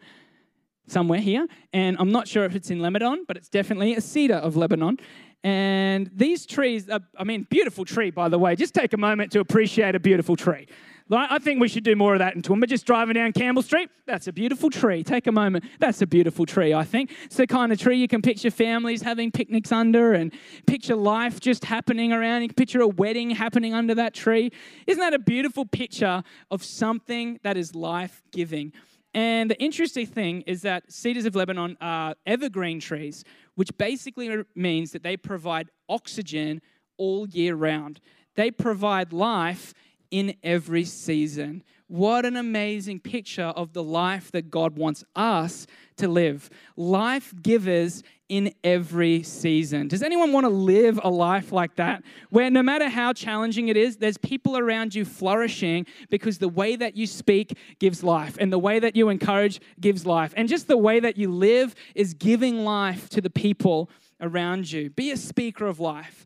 somewhere 0.87 1.19
here, 1.19 1.47
and 1.73 1.97
I'm 1.99 2.11
not 2.11 2.27
sure 2.27 2.43
if 2.43 2.55
it's 2.55 2.69
in 2.69 2.79
Lebanon, 2.81 3.25
but 3.27 3.37
it's 3.37 3.49
definitely 3.49 3.95
a 3.95 4.01
cedar 4.01 4.35
of 4.35 4.55
Lebanon. 4.55 4.97
And 5.43 6.09
these 6.13 6.45
trees, 6.45 6.87
are, 6.89 6.99
I 7.17 7.23
mean, 7.23 7.47
beautiful 7.49 7.83
tree, 7.83 8.11
by 8.11 8.29
the 8.29 8.37
way. 8.37 8.55
Just 8.55 8.75
take 8.75 8.93
a 8.93 8.97
moment 8.97 9.31
to 9.31 9.39
appreciate 9.39 9.95
a 9.95 9.99
beautiful 9.99 10.35
tree. 10.35 10.67
I 11.13 11.39
think 11.39 11.59
we 11.59 11.67
should 11.67 11.83
do 11.83 11.95
more 11.95 12.13
of 12.13 12.19
that 12.19 12.35
in 12.35 12.41
Toowoomba. 12.41 12.67
Just 12.67 12.85
driving 12.85 13.15
down 13.15 13.33
Campbell 13.33 13.61
Street, 13.61 13.89
that's 14.05 14.27
a 14.27 14.33
beautiful 14.33 14.69
tree. 14.69 15.03
Take 15.03 15.27
a 15.27 15.31
moment. 15.31 15.65
That's 15.79 16.01
a 16.01 16.07
beautiful 16.07 16.45
tree, 16.45 16.73
I 16.73 16.83
think. 16.83 17.11
It's 17.25 17.35
the 17.35 17.47
kind 17.47 17.71
of 17.71 17.79
tree 17.79 17.97
you 17.97 18.07
can 18.07 18.21
picture 18.21 18.49
families 18.49 19.01
having 19.01 19.31
picnics 19.31 19.71
under 19.71 20.13
and 20.13 20.33
picture 20.67 20.95
life 20.95 21.39
just 21.39 21.65
happening 21.65 22.13
around. 22.13 22.43
You 22.43 22.47
can 22.49 22.55
picture 22.55 22.81
a 22.81 22.87
wedding 22.87 23.31
happening 23.31 23.73
under 23.73 23.95
that 23.95 24.13
tree. 24.13 24.51
Isn't 24.87 25.01
that 25.01 25.13
a 25.13 25.19
beautiful 25.19 25.65
picture 25.65 26.23
of 26.49 26.63
something 26.63 27.39
that 27.43 27.57
is 27.57 27.75
life 27.75 28.21
giving? 28.31 28.71
And 29.13 29.51
the 29.51 29.61
interesting 29.61 30.05
thing 30.05 30.41
is 30.47 30.61
that 30.61 30.89
cedars 30.89 31.25
of 31.25 31.35
Lebanon 31.35 31.75
are 31.81 32.15
evergreen 32.25 32.79
trees, 32.79 33.25
which 33.55 33.77
basically 33.77 34.45
means 34.55 34.91
that 34.91 35.03
they 35.03 35.17
provide 35.17 35.69
oxygen 35.89 36.61
all 36.97 37.27
year 37.27 37.55
round. 37.55 37.99
They 38.35 38.51
provide 38.51 39.11
life 39.11 39.73
in 40.11 40.35
every 40.43 40.83
season. 40.85 41.63
What 41.87 42.25
an 42.25 42.37
amazing 42.37 43.01
picture 43.01 43.47
of 43.47 43.73
the 43.73 43.83
life 43.83 44.31
that 44.31 44.49
God 44.49 44.77
wants 44.77 45.03
us 45.13 45.67
to 45.97 46.07
live. 46.07 46.49
Life 46.77 47.33
givers 47.41 48.01
in 48.29 48.53
every 48.63 49.23
season. 49.23 49.89
Does 49.89 50.01
anyone 50.01 50.31
want 50.31 50.45
to 50.45 50.49
live 50.49 51.01
a 51.03 51.09
life 51.09 51.51
like 51.51 51.75
that? 51.75 52.01
Where 52.29 52.49
no 52.49 52.63
matter 52.63 52.87
how 52.87 53.11
challenging 53.11 53.67
it 53.67 53.75
is, 53.75 53.97
there's 53.97 54.17
people 54.17 54.57
around 54.57 54.95
you 54.95 55.03
flourishing 55.03 55.85
because 56.09 56.37
the 56.37 56.47
way 56.47 56.77
that 56.77 56.95
you 56.95 57.07
speak 57.07 57.57
gives 57.77 58.03
life, 58.03 58.37
and 58.39 58.53
the 58.53 58.57
way 58.57 58.79
that 58.79 58.95
you 58.95 59.09
encourage 59.09 59.59
gives 59.81 60.05
life, 60.05 60.33
and 60.37 60.47
just 60.47 60.69
the 60.69 60.77
way 60.77 61.01
that 61.01 61.17
you 61.17 61.29
live 61.29 61.75
is 61.93 62.13
giving 62.13 62.63
life 62.63 63.09
to 63.09 63.19
the 63.19 63.29
people 63.29 63.89
around 64.21 64.71
you. 64.71 64.89
Be 64.91 65.11
a 65.11 65.17
speaker 65.17 65.65
of 65.65 65.81
life. 65.81 66.25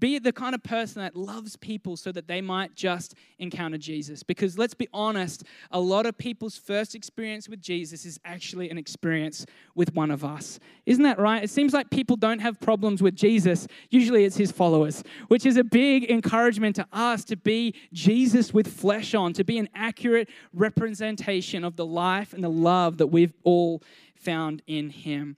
Be 0.00 0.18
the 0.18 0.32
kind 0.32 0.52
of 0.52 0.64
person 0.64 1.00
that 1.00 1.14
loves 1.14 1.54
people 1.56 1.96
so 1.96 2.10
that 2.10 2.26
they 2.26 2.40
might 2.40 2.74
just 2.74 3.14
encounter 3.38 3.78
Jesus. 3.78 4.24
Because 4.24 4.58
let's 4.58 4.74
be 4.74 4.88
honest, 4.92 5.44
a 5.70 5.78
lot 5.78 6.06
of 6.06 6.18
people's 6.18 6.58
first 6.58 6.96
experience 6.96 7.48
with 7.48 7.62
Jesus 7.62 8.04
is 8.04 8.18
actually 8.24 8.68
an 8.68 8.78
experience 8.78 9.46
with 9.76 9.94
one 9.94 10.10
of 10.10 10.24
us. 10.24 10.58
Isn't 10.86 11.04
that 11.04 11.20
right? 11.20 11.44
It 11.44 11.50
seems 11.50 11.72
like 11.72 11.88
people 11.90 12.16
don't 12.16 12.40
have 12.40 12.58
problems 12.58 13.00
with 13.00 13.14
Jesus. 13.14 13.68
Usually 13.88 14.24
it's 14.24 14.36
his 14.36 14.50
followers, 14.50 15.04
which 15.28 15.46
is 15.46 15.56
a 15.56 15.64
big 15.64 16.10
encouragement 16.10 16.74
to 16.76 16.86
us 16.92 17.24
to 17.26 17.36
be 17.36 17.72
Jesus 17.92 18.52
with 18.52 18.66
flesh 18.66 19.14
on, 19.14 19.32
to 19.34 19.44
be 19.44 19.56
an 19.56 19.68
accurate 19.72 20.28
representation 20.52 21.62
of 21.62 21.76
the 21.76 21.86
life 21.86 22.32
and 22.32 22.42
the 22.42 22.50
love 22.50 22.98
that 22.98 23.06
we've 23.06 23.34
all 23.44 23.82
found 24.16 24.62
in 24.66 24.90
him. 24.90 25.36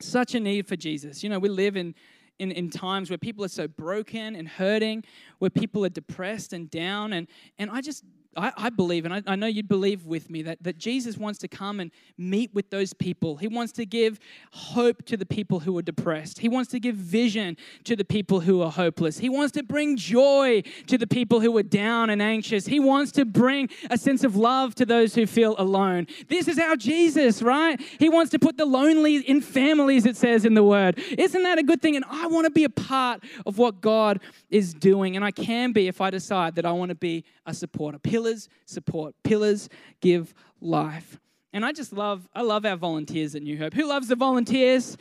Such 0.00 0.34
a 0.34 0.40
need 0.40 0.66
for 0.66 0.76
Jesus. 0.76 1.22
You 1.22 1.28
know, 1.28 1.38
we 1.38 1.48
live 1.48 1.76
in 1.76 1.94
in, 2.38 2.50
in 2.50 2.70
times 2.70 3.10
where 3.10 3.18
people 3.18 3.44
are 3.44 3.48
so 3.48 3.68
broken 3.68 4.34
and 4.36 4.48
hurting, 4.48 5.04
where 5.38 5.50
people 5.50 5.84
are 5.84 5.90
depressed 5.90 6.52
and 6.52 6.70
down. 6.70 7.12
And, 7.12 7.28
and 7.58 7.70
I 7.70 7.80
just 7.80 8.04
I, 8.36 8.52
I 8.56 8.70
believe, 8.70 9.04
and 9.04 9.14
I, 9.14 9.22
I 9.26 9.36
know 9.36 9.46
you'd 9.46 9.68
believe 9.68 10.06
with 10.06 10.30
me, 10.30 10.42
that, 10.42 10.62
that 10.62 10.78
Jesus 10.78 11.16
wants 11.16 11.38
to 11.40 11.48
come 11.48 11.80
and 11.80 11.90
meet 12.18 12.52
with 12.54 12.70
those 12.70 12.92
people. 12.92 13.36
He 13.36 13.48
wants 13.48 13.72
to 13.72 13.86
give 13.86 14.18
hope 14.52 15.04
to 15.06 15.16
the 15.16 15.26
people 15.26 15.60
who 15.60 15.76
are 15.78 15.82
depressed. 15.82 16.38
He 16.38 16.48
wants 16.48 16.70
to 16.72 16.80
give 16.80 16.96
vision 16.96 17.56
to 17.84 17.96
the 17.96 18.04
people 18.04 18.40
who 18.40 18.62
are 18.62 18.70
hopeless. 18.70 19.18
He 19.18 19.28
wants 19.28 19.52
to 19.52 19.62
bring 19.62 19.96
joy 19.96 20.62
to 20.86 20.98
the 20.98 21.06
people 21.06 21.40
who 21.40 21.56
are 21.56 21.62
down 21.62 22.10
and 22.10 22.20
anxious. 22.20 22.66
He 22.66 22.80
wants 22.80 23.12
to 23.12 23.24
bring 23.24 23.68
a 23.90 23.98
sense 23.98 24.24
of 24.24 24.36
love 24.36 24.74
to 24.76 24.86
those 24.86 25.14
who 25.14 25.26
feel 25.26 25.54
alone. 25.58 26.06
This 26.28 26.48
is 26.48 26.58
our 26.58 26.76
Jesus, 26.76 27.42
right? 27.42 27.80
He 27.98 28.08
wants 28.08 28.30
to 28.32 28.38
put 28.38 28.56
the 28.56 28.64
lonely 28.64 29.16
in 29.16 29.40
families, 29.40 30.06
it 30.06 30.16
says 30.16 30.44
in 30.44 30.54
the 30.54 30.64
word. 30.64 30.98
Isn't 31.18 31.42
that 31.42 31.58
a 31.58 31.62
good 31.62 31.80
thing? 31.80 31.96
And 31.96 32.04
I 32.08 32.26
want 32.26 32.46
to 32.46 32.50
be 32.50 32.64
a 32.64 32.70
part 32.70 33.22
of 33.46 33.58
what 33.58 33.80
God 33.80 34.20
is 34.50 34.74
doing. 34.74 35.16
And 35.16 35.24
I 35.24 35.30
can 35.30 35.72
be 35.72 35.88
if 35.88 36.00
I 36.00 36.10
decide 36.10 36.54
that 36.56 36.66
I 36.66 36.72
want 36.72 36.90
to 36.90 36.94
be 36.94 37.24
a 37.46 37.54
supporter. 37.54 37.98
Pillars 38.24 38.48
support, 38.64 39.14
pillars 39.22 39.68
give 40.00 40.32
life. 40.62 41.20
And 41.52 41.62
I 41.62 41.72
just 41.72 41.92
love, 41.92 42.26
I 42.34 42.40
love 42.40 42.64
our 42.64 42.74
volunteers 42.74 43.34
at 43.34 43.42
New 43.42 43.58
Hope. 43.58 43.74
Who 43.74 43.86
loves 43.86 44.08
the 44.08 44.16
volunteers? 44.16 44.96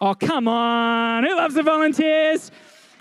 Oh, 0.00 0.14
come 0.14 0.46
on. 0.46 1.24
Who 1.24 1.34
loves 1.34 1.56
the 1.56 1.64
volunteers? 1.64 2.52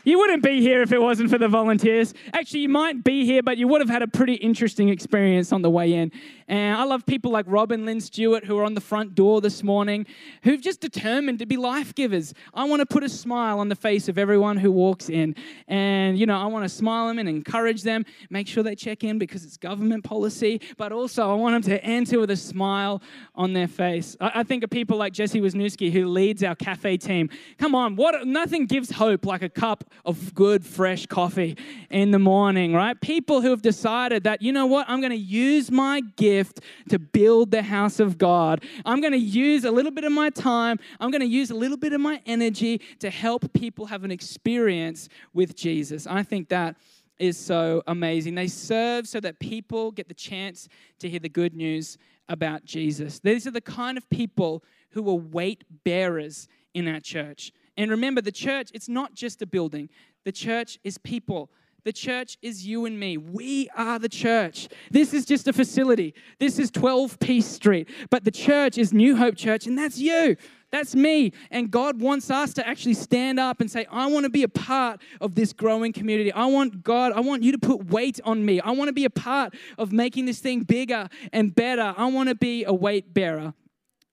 You 0.06 0.20
wouldn't 0.20 0.44
be 0.44 0.60
here 0.60 0.82
if 0.82 0.92
it 0.92 1.02
wasn't 1.02 1.30
for 1.30 1.38
the 1.38 1.48
volunteers. 1.48 2.14
Actually, 2.34 2.60
you 2.62 2.70
might 2.70 3.06
be 3.06 3.26
here, 3.26 3.42
but 3.42 3.58
you 3.58 3.70
would 3.70 3.80
have 3.80 3.90
had 3.90 4.02
a 4.02 4.08
pretty 4.08 4.34
interesting 4.34 4.90
experience 4.90 5.54
on 5.54 5.62
the 5.62 5.70
way 5.70 5.94
in. 5.94 6.12
And 6.50 6.76
I 6.76 6.84
love 6.84 7.06
people 7.06 7.32
like 7.32 7.46
Rob 7.48 7.72
and 7.72 7.86
Lynn 7.86 8.02
Stewart 8.02 8.44
who 8.44 8.58
are 8.60 8.66
on 8.66 8.74
the 8.74 8.82
front 8.82 9.16
door 9.16 9.40
this 9.40 9.64
morning, 9.64 10.06
who've 10.44 10.60
just 10.60 10.82
determined 10.82 11.40
to 11.40 11.46
be 11.46 11.56
life 11.56 11.96
givers. 11.96 12.34
I 12.54 12.66
want 12.66 12.82
to 12.82 12.86
put 12.86 13.04
a 13.04 13.10
smile 13.10 13.60
on 13.60 13.70
the 13.70 13.76
face 13.76 14.10
of 14.10 14.18
everyone 14.18 14.58
who 14.58 14.74
walks 14.74 15.08
in. 15.10 15.36
And, 15.70 16.18
you 16.20 16.26
know, 16.26 16.38
I 16.38 16.48
want 16.48 16.66
to 16.66 16.70
smile 16.70 17.08
them 17.08 17.18
and 17.18 17.30
encourage 17.30 17.84
them, 17.84 18.06
make 18.30 18.50
sure 18.50 18.62
they 18.62 18.76
check 18.76 19.06
in 19.06 19.18
because 19.18 19.46
it's 19.46 19.56
government 19.56 20.04
policy, 20.04 20.60
but 20.76 20.92
also 20.92 21.32
I 21.32 21.36
want 21.36 21.64
them 21.64 21.72
to 21.74 21.84
enter 21.84 22.20
with 22.20 22.30
a 22.30 22.36
smile 22.36 23.02
on 23.36 23.54
their 23.54 23.70
face. 23.70 24.18
I, 24.20 24.32
I 24.36 24.44
think 24.44 24.66
of 24.66 24.70
people 24.70 24.98
like 24.98 25.14
Jesse 25.14 25.40
Wisniewski 25.40 25.94
who 25.94 26.08
leads 26.08 26.44
our 26.44 26.56
cafe 26.56 26.98
team. 26.98 27.30
Come 27.58 27.74
on, 27.74 27.96
what 27.96 28.28
nothing 28.28 28.66
gives 28.66 28.92
hope 28.92 29.26
like 29.26 29.44
a 29.44 29.50
cup 29.50 29.86
of 30.06 30.34
good, 30.34 30.66
fresh 30.66 31.06
coffee 31.06 31.58
in 31.90 32.12
the 32.12 32.20
morning, 32.20 32.74
right? 32.74 33.00
People 33.00 33.42
who 33.42 33.50
have 33.50 33.62
decided 33.62 34.24
that, 34.24 34.42
you 34.42 34.52
know 34.52 34.66
what, 34.66 34.90
I'm 34.90 35.00
going 35.00 35.12
to 35.12 35.18
use 35.18 35.72
my 35.72 36.02
gift 36.16 36.62
to 36.90 37.00
build 37.00 37.52
the 37.52 37.62
house 37.62 38.00
of 38.00 38.18
God. 38.18 38.64
I'm 38.86 39.02
going 39.02 39.14
to 39.14 39.20
use 39.20 39.64
a 39.64 39.72
little 39.72 39.92
bit 39.92 40.04
of 40.04 40.12
my 40.12 40.30
time, 40.30 40.80
I'm 41.00 41.12
going 41.12 41.22
to 41.22 41.28
use 41.28 41.52
a 41.52 41.56
little 41.56 41.78
bit 41.78 41.94
of 41.94 42.02
my 42.02 42.22
energy 42.26 42.82
to 43.00 43.10
help 43.10 43.52
people 43.54 43.86
have 43.86 44.04
an 44.04 44.12
experience 44.12 45.10
with 45.34 45.56
Jesus. 45.56 46.08
I 46.08 46.24
think 46.24 46.50
that 46.50 46.76
is 47.20 47.38
so 47.38 47.84
amazing. 47.88 48.36
They 48.36 48.48
serve 48.48 49.08
so 49.08 49.20
that 49.22 49.40
people 49.40 49.92
get 49.92 50.08
the 50.08 50.14
chance 50.14 50.68
to 51.00 51.10
hear 51.10 51.20
the 51.20 51.30
good 51.30 51.56
news 51.56 51.98
about 52.30 52.66
Jesus. 52.66 53.20
These 53.20 53.48
are 53.48 53.52
the 53.52 53.62
kind 53.62 53.98
of 53.98 54.10
people 54.10 54.64
who 54.92 55.10
are 55.10 55.16
weight 55.16 55.64
bearers 55.84 56.48
in 56.74 56.88
our 56.88 57.00
church. 57.00 57.52
And 57.78 57.90
remember, 57.92 58.22
the 58.22 58.32
church, 58.32 58.70
it's 58.74 58.90
not 58.90 59.14
just 59.14 59.42
a 59.42 59.46
building, 59.46 59.90
the 60.24 60.32
church 60.32 60.80
is 60.84 60.98
people. 60.98 61.50
The 61.84 61.92
church 61.92 62.38
is 62.42 62.66
you 62.66 62.86
and 62.86 62.98
me. 62.98 63.18
We 63.18 63.70
are 63.76 64.00
the 64.00 64.08
church. 64.08 64.70
This 64.90 65.14
is 65.14 65.26
just 65.26 65.50
a 65.50 65.54
facility. 65.54 66.14
This 66.40 66.58
is 66.58 66.72
12 66.72 67.20
Peace 67.20 67.46
Street. 67.46 67.90
But 68.10 68.24
the 68.24 68.32
church 68.32 68.78
is 68.78 68.94
New 68.94 69.18
Hope 69.18 69.36
Church, 69.36 69.68
and 69.68 69.78
that's 69.78 69.98
you. 69.98 70.38
That's 70.72 70.96
me. 70.96 71.34
And 71.52 71.70
God 71.70 72.00
wants 72.00 72.32
us 72.32 72.54
to 72.54 72.68
actually 72.68 72.94
stand 72.94 73.38
up 73.40 73.60
and 73.60 73.70
say, 73.70 73.86
I 73.92 74.08
want 74.08 74.24
to 74.24 74.30
be 74.30 74.44
a 74.44 74.48
part 74.48 75.02
of 75.20 75.36
this 75.36 75.52
growing 75.52 75.92
community. 75.92 76.32
I 76.32 76.46
want 76.46 76.84
God, 76.84 77.12
I 77.12 77.20
want 77.20 77.44
you 77.44 77.52
to 77.52 77.60
put 77.60 77.88
weight 77.88 78.20
on 78.24 78.46
me. 78.46 78.62
I 78.62 78.72
want 78.72 78.88
to 78.88 78.94
be 78.94 79.06
a 79.06 79.10
part 79.10 79.54
of 79.78 79.92
making 79.92 80.26
this 80.26 80.40
thing 80.40 80.64
bigger 80.64 81.10
and 81.34 81.54
better. 81.54 81.94
I 81.96 82.06
want 82.06 82.30
to 82.30 82.36
be 82.36 82.64
a 82.64 82.74
weight 82.74 83.14
bearer. 83.14 83.54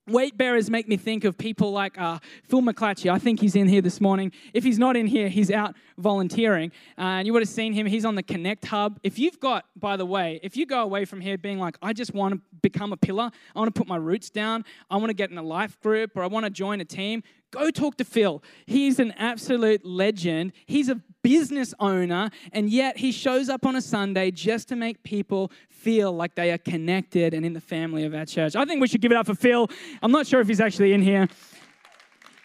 Weight 0.06 0.36
bearers 0.36 0.70
make 0.70 0.88
me 0.88 0.96
think 0.96 1.24
of 1.24 1.36
people 1.36 1.72
like 1.72 1.98
uh, 2.00 2.18
Phil 2.44 2.62
McClatchy. 2.62 3.12
I 3.12 3.18
think 3.18 3.38
he's 3.38 3.54
in 3.54 3.68
here 3.68 3.82
this 3.82 4.00
morning. 4.00 4.32
If 4.54 4.64
he's 4.64 4.78
not 4.78 4.96
in 4.96 5.06
here, 5.06 5.28
he's 5.28 5.50
out 5.50 5.76
volunteering. 5.98 6.72
Uh, 6.98 7.18
and 7.20 7.26
you 7.26 7.32
would 7.32 7.42
have 7.42 7.48
seen 7.48 7.74
him. 7.74 7.86
He's 7.86 8.04
on 8.04 8.14
the 8.14 8.22
Connect 8.22 8.64
Hub. 8.66 8.98
If 9.04 9.18
you've 9.18 9.38
got, 9.38 9.66
by 9.76 9.96
the 9.96 10.06
way, 10.06 10.40
if 10.42 10.56
you 10.56 10.66
go 10.66 10.82
away 10.82 11.04
from 11.04 11.20
here 11.20 11.36
being 11.38 11.58
like, 11.58 11.76
I 11.82 11.92
just 11.92 12.14
want 12.14 12.34
to 12.34 12.40
become 12.62 12.92
a 12.92 12.96
pillar, 12.96 13.30
I 13.54 13.58
want 13.58 13.72
to 13.72 13.78
put 13.78 13.86
my 13.86 13.96
roots 13.96 14.30
down, 14.30 14.64
I 14.90 14.96
want 14.96 15.10
to 15.10 15.14
get 15.14 15.30
in 15.30 15.38
a 15.38 15.42
life 15.42 15.78
group, 15.80 16.16
or 16.16 16.22
I 16.22 16.26
want 16.26 16.44
to 16.44 16.50
join 16.50 16.80
a 16.80 16.84
team, 16.84 17.22
go 17.50 17.70
talk 17.70 17.96
to 17.98 18.04
Phil. 18.04 18.42
He's 18.66 18.98
an 18.98 19.12
absolute 19.12 19.84
legend. 19.84 20.52
He's 20.66 20.88
a 20.88 21.00
business 21.22 21.74
owner, 21.80 22.30
and 22.52 22.70
yet 22.70 22.96
he 22.96 23.12
shows 23.12 23.48
up 23.48 23.66
on 23.66 23.76
a 23.76 23.80
Sunday 23.80 24.30
just 24.30 24.68
to 24.68 24.76
make 24.76 25.02
people 25.02 25.50
feel 25.68 26.12
like 26.12 26.34
they 26.34 26.50
are 26.50 26.58
connected 26.58 27.34
and 27.34 27.44
in 27.44 27.52
the 27.52 27.60
family 27.60 28.04
of 28.04 28.14
our 28.14 28.26
church. 28.26 28.56
I 28.56 28.64
think 28.64 28.80
we 28.80 28.88
should 28.88 29.00
give 29.00 29.12
it 29.12 29.16
up 29.16 29.26
for 29.26 29.34
Phil. 29.34 29.68
I'm 30.02 30.12
not 30.12 30.26
sure 30.26 30.40
if 30.40 30.48
he's 30.48 30.60
actually 30.60 30.92
in 30.92 31.02
here. 31.02 31.28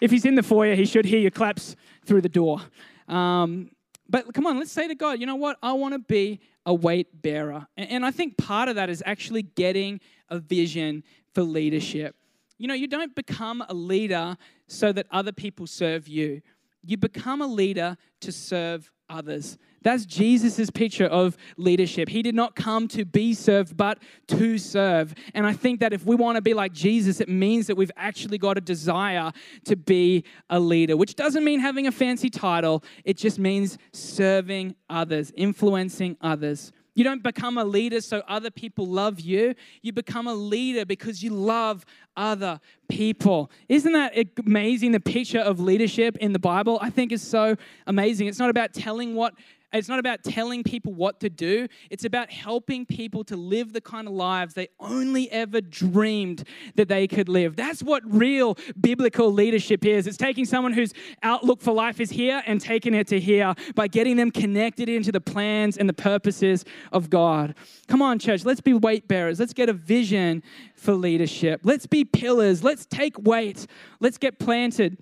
If 0.01 0.11
he's 0.11 0.25
in 0.25 0.35
the 0.35 0.43
foyer, 0.43 0.75
he 0.75 0.85
should 0.85 1.05
hear 1.05 1.19
your 1.19 1.31
claps 1.31 1.75
through 2.05 2.21
the 2.21 2.29
door. 2.29 2.61
Um, 3.07 3.71
but 4.09 4.33
come 4.33 4.45
on, 4.45 4.59
let's 4.59 4.71
say 4.71 4.87
to 4.87 4.95
God, 4.95 5.19
you 5.19 5.25
know 5.25 5.35
what? 5.35 5.57
I 5.63 5.73
want 5.73 5.93
to 5.93 5.99
be 5.99 6.39
a 6.65 6.73
weight 6.73 7.21
bearer. 7.21 7.65
And, 7.77 7.89
and 7.89 8.05
I 8.05 8.11
think 8.11 8.37
part 8.37 8.69
of 8.69 8.75
that 8.75 8.89
is 8.89 9.01
actually 9.05 9.43
getting 9.43 9.99
a 10.29 10.39
vision 10.39 11.03
for 11.33 11.43
leadership. 11.43 12.15
You 12.57 12.67
know, 12.67 12.73
you 12.73 12.87
don't 12.87 13.15
become 13.15 13.63
a 13.67 13.73
leader 13.73 14.37
so 14.67 14.91
that 14.93 15.07
other 15.11 15.31
people 15.31 15.67
serve 15.67 16.07
you. 16.07 16.41
You 16.85 16.97
become 16.97 17.41
a 17.41 17.47
leader 17.47 17.97
to 18.21 18.31
serve 18.31 18.91
others. 19.09 19.57
That's 19.81 20.05
Jesus' 20.05 20.71
picture 20.71 21.05
of 21.05 21.37
leadership. 21.57 22.09
He 22.09 22.23
did 22.23 22.33
not 22.33 22.55
come 22.55 22.87
to 22.89 23.05
be 23.05 23.35
served, 23.35 23.77
but 23.77 23.99
to 24.29 24.57
serve. 24.57 25.13
And 25.35 25.45
I 25.45 25.53
think 25.53 25.79
that 25.81 25.93
if 25.93 26.05
we 26.05 26.15
want 26.15 26.37
to 26.37 26.41
be 26.41 26.55
like 26.55 26.73
Jesus, 26.73 27.21
it 27.21 27.29
means 27.29 27.67
that 27.67 27.75
we've 27.75 27.91
actually 27.95 28.39
got 28.39 28.57
a 28.57 28.61
desire 28.61 29.31
to 29.65 29.75
be 29.75 30.23
a 30.49 30.59
leader, 30.59 30.97
which 30.97 31.15
doesn't 31.15 31.43
mean 31.43 31.59
having 31.59 31.85
a 31.85 31.91
fancy 31.91 32.31
title, 32.31 32.83
it 33.03 33.15
just 33.15 33.37
means 33.37 33.77
serving 33.93 34.75
others, 34.89 35.31
influencing 35.35 36.17
others. 36.19 36.71
You 36.95 37.03
don't 37.03 37.21
become 37.21 37.57
a 37.57 37.63
leader 37.63 38.01
so 38.01 38.23
other 38.27 38.49
people 38.49 38.87
love 38.87 39.19
you. 39.19 39.53
You 39.81 39.91
become 39.91 40.27
a 40.27 40.33
leader 40.33 40.85
because 40.85 41.21
you 41.21 41.29
love 41.31 41.85
other 42.17 42.59
people. 42.87 43.51
Isn't 43.69 43.93
that 43.93 44.13
amazing? 44.43 44.93
The 44.93 44.99
picture 45.01 45.39
of 45.39 45.59
leadership 45.59 46.17
in 46.17 46.33
the 46.33 46.39
Bible, 46.39 46.79
I 46.81 46.89
think, 46.89 47.11
is 47.11 47.21
so 47.21 47.57
amazing. 47.85 48.27
It's 48.27 48.39
not 48.39 48.49
about 48.49 48.73
telling 48.73 49.13
what 49.13 49.33
it's 49.77 49.87
not 49.87 49.99
about 49.99 50.23
telling 50.23 50.63
people 50.63 50.93
what 50.93 51.19
to 51.21 51.29
do. 51.29 51.67
It's 51.89 52.05
about 52.05 52.31
helping 52.31 52.85
people 52.85 53.23
to 53.25 53.35
live 53.35 53.73
the 53.73 53.81
kind 53.81 54.07
of 54.07 54.13
lives 54.13 54.53
they 54.53 54.69
only 54.79 55.31
ever 55.31 55.61
dreamed 55.61 56.43
that 56.75 56.87
they 56.87 57.07
could 57.07 57.29
live. 57.29 57.55
That's 57.55 57.83
what 57.83 58.03
real 58.05 58.57
biblical 58.79 59.31
leadership 59.31 59.85
is. 59.85 60.07
It's 60.07 60.17
taking 60.17 60.45
someone 60.45 60.73
whose 60.73 60.93
outlook 61.23 61.61
for 61.61 61.73
life 61.73 61.99
is 61.99 62.09
here 62.09 62.43
and 62.45 62.61
taking 62.61 62.93
it 62.93 63.07
to 63.07 63.19
here 63.19 63.53
by 63.75 63.87
getting 63.87 64.17
them 64.17 64.31
connected 64.31 64.89
into 64.89 65.11
the 65.11 65.21
plans 65.21 65.77
and 65.77 65.87
the 65.87 65.93
purposes 65.93 66.65
of 66.91 67.09
God. 67.09 67.55
Come 67.87 68.01
on, 68.01 68.19
church, 68.19 68.45
let's 68.45 68.61
be 68.61 68.73
weight 68.73 69.07
bearers. 69.07 69.39
Let's 69.39 69.53
get 69.53 69.69
a 69.69 69.73
vision 69.73 70.43
for 70.75 70.93
leadership. 70.93 71.61
Let's 71.63 71.87
be 71.87 72.05
pillars. 72.05 72.63
Let's 72.63 72.85
take 72.85 73.17
weight. 73.19 73.67
Let's 73.99 74.17
get 74.17 74.39
planted 74.39 74.97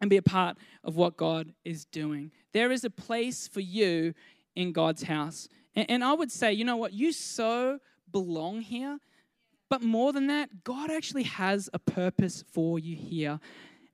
and 0.00 0.10
be 0.10 0.16
a 0.16 0.22
part 0.22 0.56
of 0.84 0.96
what 0.96 1.16
God 1.16 1.52
is 1.64 1.84
doing. 1.84 2.32
There 2.52 2.70
is 2.72 2.84
a 2.84 2.90
place 2.90 3.48
for 3.48 3.60
you 3.60 4.14
in 4.54 4.72
God's 4.72 5.04
house. 5.04 5.48
And, 5.74 5.90
and 5.90 6.04
I 6.04 6.12
would 6.12 6.30
say, 6.30 6.52
you 6.52 6.64
know 6.64 6.76
what? 6.76 6.92
You 6.92 7.12
so 7.12 7.78
belong 8.10 8.60
here. 8.60 8.98
But 9.68 9.82
more 9.82 10.12
than 10.12 10.26
that, 10.26 10.64
God 10.64 10.90
actually 10.90 11.22
has 11.22 11.70
a 11.72 11.78
purpose 11.78 12.44
for 12.52 12.78
you 12.78 12.94
here. 12.94 13.40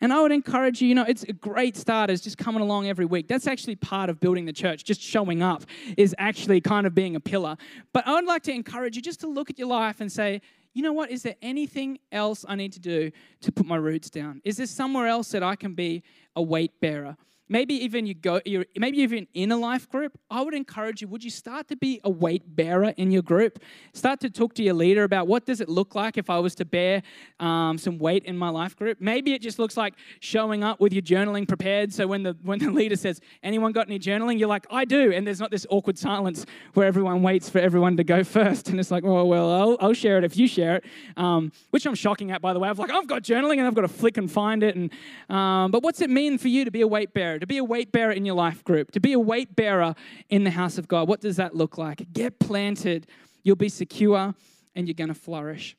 And 0.01 0.13
I 0.13 0.21
would 0.21 0.33
encourage 0.33 0.81
you, 0.81 0.89
you 0.89 0.95
know, 0.95 1.05
it's 1.05 1.25
a 1.25 1.33
great 1.33 1.77
start 1.77 2.09
as 2.09 2.21
just 2.21 2.39
coming 2.39 2.63
along 2.63 2.89
every 2.89 3.05
week. 3.05 3.27
That's 3.27 3.47
actually 3.47 3.77
part 3.77 4.11
of 4.11 4.21
building 4.21 4.45
the 4.45 4.53
church. 4.53 4.85
Just 4.85 5.01
showing 5.01 5.43
up 5.43 5.65
is 5.97 6.15
actually 6.19 6.61
kind 6.61 6.87
of 6.87 6.95
being 6.95 7.17
a 7.17 7.21
pillar. 7.21 7.57
But 7.93 8.07
I 8.07 8.15
would 8.15 8.25
like 8.25 8.43
to 8.45 8.53
encourage 8.53 8.95
you 8.97 9.03
just 9.03 9.21
to 9.21 9.29
look 9.29 9.51
at 9.51 9.59
your 9.59 9.69
life 9.69 10.01
and 10.01 10.11
say, 10.11 10.41
you 10.73 10.83
know 10.83 10.93
what? 10.93 11.11
Is 11.11 11.23
there 11.23 11.35
anything 11.43 11.99
else 12.13 12.45
I 12.49 12.55
need 12.55 12.73
to 12.75 12.81
do 12.81 13.11
to 13.41 13.51
put 13.51 13.67
my 13.67 13.77
roots 13.77 14.11
down? 14.11 14.41
Is 14.45 14.59
there 14.59 14.67
somewhere 14.67 15.09
else 15.09 15.31
that 15.33 15.43
I 15.43 15.57
can 15.57 15.75
be 15.75 16.05
a 16.37 16.43
weight 16.43 16.81
bearer? 16.81 17.17
Maybe 17.49 17.75
even 17.75 18.07
you 18.07 18.15
go 18.15 18.41
you're 18.45 18.65
maybe 18.77 18.99
even 18.99 19.27
in 19.35 19.53
a 19.53 19.57
life 19.57 19.89
group 19.89 20.19
i 20.31 20.41
would 20.41 20.55
encourage 20.55 21.01
you 21.01 21.09
would 21.09 21.25
you 21.25 21.31
start 21.31 21.69
to 21.69 21.77
be 21.77 22.01
a 22.05 22.11
weight 22.11 22.57
bearer 22.57 22.93
in 22.97 23.11
your 23.11 23.23
group? 23.23 23.61
Start 23.93 24.21
to 24.21 24.31
talk 24.31 24.55
to 24.55 24.63
your 24.63 24.75
leader 24.75 25.05
about 25.05 25.27
what 25.27 25.47
does 25.47 25.61
it 25.61 25.69
look 25.69 25.95
like 25.95 26.19
if 26.19 26.29
i 26.31 26.39
was 26.39 26.55
to 26.57 26.65
bear 26.65 27.03
um, 27.41 27.79
some 27.79 27.99
weight 27.99 28.25
in 28.25 28.37
my 28.37 28.49
life 28.49 28.77
group? 28.77 29.01
Maybe 29.01 29.33
it 29.33 29.43
just 29.43 29.59
looks 29.59 29.77
like 29.77 29.95
showing 30.21 30.65
up 30.65 30.81
with 30.81 30.93
your 30.93 31.03
journaling 31.03 31.47
prepared 31.47 31.93
so 31.93 32.07
when 32.07 32.23
the 32.23 32.37
when 32.43 32.59
the 32.59 32.71
leader 32.81 32.97
says 32.97 33.21
anyone 33.43 33.73
got 33.73 33.87
any 33.89 33.99
journaling? 33.99 34.39
You're 34.39 34.49
like 34.49 34.67
i 34.71 34.85
do 34.85 35.13
and 35.13 35.27
there's 35.27 35.41
not 35.41 35.51
this 35.51 35.67
awkward 35.71 35.99
silence 35.99 36.45
where 36.75 36.87
everyone 36.87 37.23
waits 37.23 37.49
for 37.49 37.59
everyone 37.59 37.97
to 37.97 38.05
go 38.05 38.25
first 38.39 38.69
and 38.69 38.79
it's 38.79 38.91
like 38.91 39.05
oh 39.05 39.25
well 39.25 39.51
i'll, 39.51 39.77
I'll 39.81 39.95
share 39.95 40.19
it 40.19 40.25
if 40.25 40.37
you 40.37 40.47
share 40.47 40.77
it 40.77 40.85
um, 41.17 41.53
which 41.71 41.87
i'm 41.87 41.95
shocking 41.95 42.31
at 42.31 42.41
by 42.43 42.53
the 42.53 42.59
way. 42.59 42.69
I'm 42.69 42.77
like 42.77 42.91
i've 42.91 43.07
got 43.07 43.23
journaling 43.23 43.59
and 43.59 43.67
i've 43.67 43.75
got 43.75 43.83
to 43.83 43.89
flick 43.89 44.17
and 44.17 44.31
find 44.31 44.63
it 44.63 44.77
and 44.77 44.91
um, 45.29 45.71
but 45.71 45.83
what's 45.83 46.01
it 46.01 46.11
mean 46.11 46.39
for 46.39 46.49
you 46.49 46.65
to 46.65 46.71
be 46.71 46.81
a 46.81 46.87
weight 46.87 47.15
bearer 47.15 47.38
to 47.39 47.47
be 47.47 47.59
a 47.59 47.65
weight 47.65 47.93
bearer 47.93 48.13
in 48.13 48.25
your 48.25 48.35
life 48.35 48.65
group, 48.65 48.91
to 48.93 49.01
be 49.01 49.13
a 49.13 49.19
weight 49.19 49.55
bearer 49.57 49.95
in 50.29 50.45
the 50.45 50.51
house 50.51 50.79
of 50.79 50.89
God. 50.89 51.09
What 51.09 51.21
does 51.21 51.37
that 51.37 51.55
look 51.55 51.79
like? 51.79 52.13
Get 52.13 52.39
planted, 52.39 53.07
you'll 53.43 53.57
be 53.57 53.69
secure, 53.69 54.35
and 54.75 54.87
you're 54.87 54.95
going 54.95 55.09
to 55.09 55.15
flourish. 55.15 55.77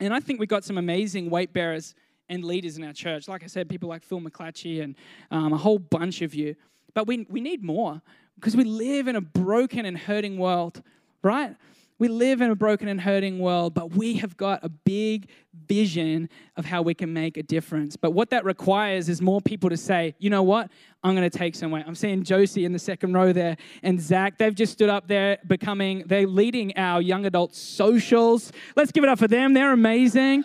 And 0.00 0.14
I 0.14 0.20
think 0.20 0.38
we've 0.38 0.48
got 0.48 0.64
some 0.64 0.78
amazing 0.78 1.30
weight 1.30 1.52
bearers 1.52 1.94
and 2.28 2.44
leaders 2.44 2.76
in 2.76 2.84
our 2.84 2.92
church. 2.92 3.26
Like 3.26 3.42
I 3.42 3.46
said, 3.46 3.68
people 3.68 3.88
like 3.88 4.02
Phil 4.02 4.20
McClatchy 4.20 4.82
and 4.82 4.94
um, 5.30 5.52
a 5.52 5.56
whole 5.56 5.78
bunch 5.78 6.22
of 6.22 6.34
you. 6.34 6.54
But 6.94 7.06
we, 7.06 7.26
we 7.28 7.40
need 7.40 7.62
more 7.64 8.02
because 8.36 8.56
we 8.56 8.64
live 8.64 9.08
in 9.08 9.16
a 9.16 9.20
broken 9.20 9.84
and 9.84 9.96
hurting 9.96 10.38
world, 10.38 10.82
right? 11.22 11.56
We 11.98 12.06
live 12.06 12.40
in 12.40 12.50
a 12.50 12.54
broken 12.54 12.86
and 12.86 13.00
hurting 13.00 13.40
world, 13.40 13.74
but 13.74 13.94
we 13.96 14.14
have 14.14 14.36
got 14.36 14.64
a 14.64 14.68
big 14.68 15.28
vision 15.66 16.28
of 16.56 16.64
how 16.64 16.80
we 16.80 16.94
can 16.94 17.12
make 17.12 17.36
a 17.36 17.42
difference. 17.42 17.96
But 17.96 18.12
what 18.12 18.30
that 18.30 18.44
requires 18.44 19.08
is 19.08 19.20
more 19.20 19.40
people 19.40 19.68
to 19.68 19.76
say, 19.76 20.14
you 20.18 20.30
know 20.30 20.44
what? 20.44 20.70
I'm 21.02 21.16
going 21.16 21.28
to 21.28 21.38
take 21.38 21.56
some 21.56 21.72
weight. 21.72 21.84
I'm 21.86 21.96
seeing 21.96 22.22
Josie 22.22 22.64
in 22.64 22.72
the 22.72 22.78
second 22.78 23.14
row 23.14 23.32
there 23.32 23.56
and 23.82 24.00
Zach. 24.00 24.38
They've 24.38 24.54
just 24.54 24.72
stood 24.72 24.88
up 24.88 25.08
there 25.08 25.38
becoming, 25.46 26.04
they're 26.06 26.26
leading 26.26 26.76
our 26.76 27.02
young 27.02 27.26
adult 27.26 27.54
socials. 27.56 28.52
Let's 28.76 28.92
give 28.92 29.02
it 29.02 29.10
up 29.10 29.18
for 29.18 29.28
them. 29.28 29.54
They're 29.54 29.72
amazing. 29.72 30.44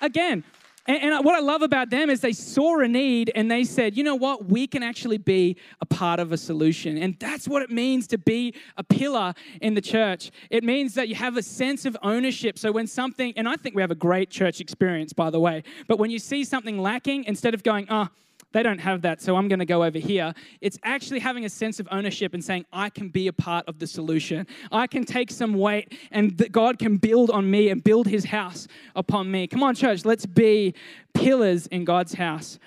Again, 0.00 0.42
and, 0.86 1.02
and, 1.02 1.24
what 1.24 1.34
I 1.34 1.40
love 1.40 1.62
about 1.62 1.88
them 1.88 2.10
is 2.10 2.20
they 2.20 2.32
saw 2.32 2.80
a 2.80 2.88
need 2.88 3.32
and 3.34 3.50
they 3.50 3.64
said, 3.64 3.96
you 3.96 4.04
know 4.04 4.14
what, 4.14 4.46
we 4.46 4.66
can 4.66 4.82
actually 4.82 5.16
be 5.16 5.56
a 5.80 5.86
part 5.86 6.20
of 6.20 6.32
a 6.32 6.36
solution. 6.36 6.98
And 6.98 7.18
that's 7.18 7.48
what 7.48 7.62
it 7.62 7.70
means 7.70 8.06
to 8.08 8.18
be 8.18 8.54
a 8.76 8.84
pillar 8.84 9.32
in 9.62 9.74
the 9.74 9.80
church. 9.80 10.30
It 10.50 10.62
means 10.62 10.94
that 10.94 11.08
you 11.08 11.14
have 11.14 11.38
a 11.38 11.42
sense 11.42 11.86
of 11.86 11.96
ownership. 12.02 12.58
So 12.58 12.70
when 12.70 12.86
something, 12.86 13.32
and 13.36 13.48
I 13.48 13.56
think 13.56 13.74
we 13.74 13.82
have 13.82 13.90
a 13.90 13.96
great 13.96 14.28
church 14.28 14.60
experience, 14.60 15.14
by 15.14 15.30
the 15.30 15.40
way, 15.40 15.62
but 15.88 15.98
when 15.98 16.10
you 16.10 16.18
see 16.18 16.44
something 16.44 16.78
lacking, 16.78 17.24
instead 17.24 17.54
of 17.54 17.62
going, 17.62 17.86
oh, 17.88 18.08
they 18.54 18.62
don't 18.62 18.78
have 18.78 19.02
that, 19.02 19.20
so 19.20 19.34
I'm 19.34 19.48
going 19.48 19.58
to 19.58 19.66
go 19.66 19.82
over 19.82 19.98
here. 19.98 20.32
It's 20.60 20.78
actually 20.84 21.18
having 21.18 21.44
a 21.44 21.48
sense 21.48 21.80
of 21.80 21.88
ownership 21.90 22.34
and 22.34 22.42
saying, 22.42 22.64
I 22.72 22.88
can 22.88 23.08
be 23.08 23.26
a 23.26 23.32
part 23.32 23.66
of 23.66 23.80
the 23.80 23.86
solution. 23.86 24.46
I 24.70 24.86
can 24.86 25.04
take 25.04 25.32
some 25.32 25.54
weight, 25.54 25.92
and 26.12 26.50
God 26.52 26.78
can 26.78 26.96
build 26.96 27.30
on 27.30 27.50
me 27.50 27.68
and 27.68 27.82
build 27.82 28.06
his 28.06 28.26
house 28.26 28.68
upon 28.94 29.28
me. 29.28 29.48
Come 29.48 29.64
on, 29.64 29.74
church, 29.74 30.04
let's 30.04 30.24
be 30.24 30.72
pillars 31.14 31.66
in 31.66 31.84
God's 31.84 32.14
house. 32.14 32.60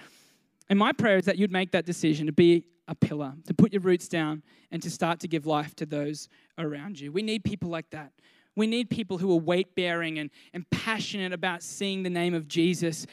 And 0.70 0.78
my 0.78 0.92
prayer 0.92 1.18
is 1.18 1.26
that 1.26 1.38
you'd 1.38 1.54
make 1.54 1.72
that 1.72 1.86
decision 1.86 2.26
to 2.26 2.34
be 2.34 2.66
a 2.90 2.94
pillar, 2.94 3.34
to 3.46 3.54
put 3.54 3.72
your 3.72 3.82
roots 3.82 4.10
down, 4.10 4.44
and 4.72 4.84
to 4.84 4.92
start 4.92 5.22
to 5.22 5.30
give 5.30 5.46
life 5.46 5.74
to 5.78 5.86
those 5.86 6.28
around 6.58 7.00
you. 7.00 7.14
We 7.14 7.22
need 7.22 7.46
people 7.46 7.70
like 7.70 7.90
that. 7.92 8.12
We 8.58 8.68
need 8.68 8.90
people 8.90 9.20
who 9.20 9.32
are 9.32 9.40
weight 9.40 9.76
bearing 9.76 10.18
and, 10.18 10.30
and 10.54 10.70
passionate 10.72 11.32
about 11.32 11.64
seeing 11.64 12.04
the 12.04 12.10
name 12.10 12.34
of 12.34 12.48
Jesus 12.48 13.06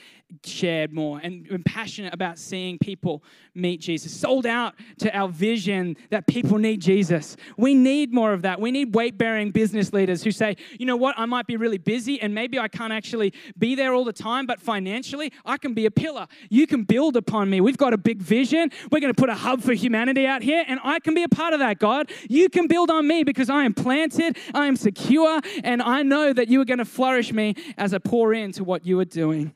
shared 0.43 0.93
more 0.93 1.21
and, 1.23 1.47
and 1.49 1.65
passionate 1.65 2.13
about 2.13 2.39
seeing 2.39 2.79
people 2.79 3.23
meet 3.55 3.81
Jesus. 3.81 4.13
Sold 4.13 4.47
out 4.47 4.75
to 4.99 5.15
our 5.17 5.29
vision 5.29 5.97
that 6.11 6.27
people 6.27 6.59
need 6.59 6.81
Jesus. 6.81 7.37
We 7.57 7.75
need 7.75 8.13
more 8.13 8.33
of 8.33 8.43
that. 8.43 8.61
We 8.61 8.71
need 8.71 8.95
weight 8.95 9.17
bearing 9.17 9.51
business 9.51 9.93
leaders 9.93 10.25
who 10.25 10.33
say, 10.33 10.57
you 10.79 10.87
know 10.87 10.97
what, 10.97 11.15
I 11.19 11.27
might 11.27 11.47
be 11.47 11.57
really 11.57 11.79
busy 11.79 12.21
and 12.21 12.35
maybe 12.35 12.59
I 12.59 12.69
can't 12.69 12.93
actually 12.93 13.33
be 13.59 13.75
there 13.75 13.95
all 13.95 14.05
the 14.05 14.13
time, 14.13 14.47
but 14.47 14.61
financially, 14.61 15.33
I 15.45 15.57
can 15.57 15.75
be 15.75 15.87
a 15.87 15.91
pillar. 15.91 16.27
You 16.51 16.67
can 16.67 16.83
build 16.83 17.17
upon 17.17 17.51
me. 17.51 17.61
We've 17.61 17.79
got 17.79 17.93
a 17.93 17.99
big 17.99 18.21
vision. 18.21 18.71
We're 18.91 19.01
going 19.01 19.13
to 19.13 19.21
put 19.21 19.31
a 19.31 19.35
hub 19.35 19.63
for 19.63 19.73
humanity 19.73 20.27
out 20.27 20.43
here, 20.43 20.65
and 20.67 20.81
I 20.83 20.99
can 21.01 21.15
be 21.15 21.23
a 21.23 21.29
part 21.29 21.53
of 21.53 21.61
that, 21.61 21.79
God. 21.79 22.11
You 22.29 22.49
can 22.49 22.67
build 22.67 22.91
on 22.91 23.07
me 23.07 23.25
because 23.25 23.51
I 23.51 23.65
am 23.65 23.75
planted, 23.75 24.39
I 24.53 24.67
am 24.67 24.77
secure, 24.77 25.34
and 25.63 25.83
I 25.83 26.03
know 26.03 26.33
that 26.33 26.49
you 26.49 26.61
are 26.61 26.65
going 26.65 26.79
to 26.79 26.85
flourish 26.85 27.33
me 27.33 27.55
as 27.77 27.95
I 27.95 27.99
pour 27.99 28.33
into 28.35 28.65
what 28.65 28.87
you 28.87 28.99
are 29.01 29.05
doing. 29.05 29.53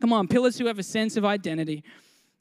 Come 0.00 0.12
on, 0.12 0.28
pillars 0.28 0.58
who 0.58 0.66
have 0.66 0.78
a 0.78 0.82
sense 0.82 1.16
of 1.16 1.24
identity. 1.24 1.84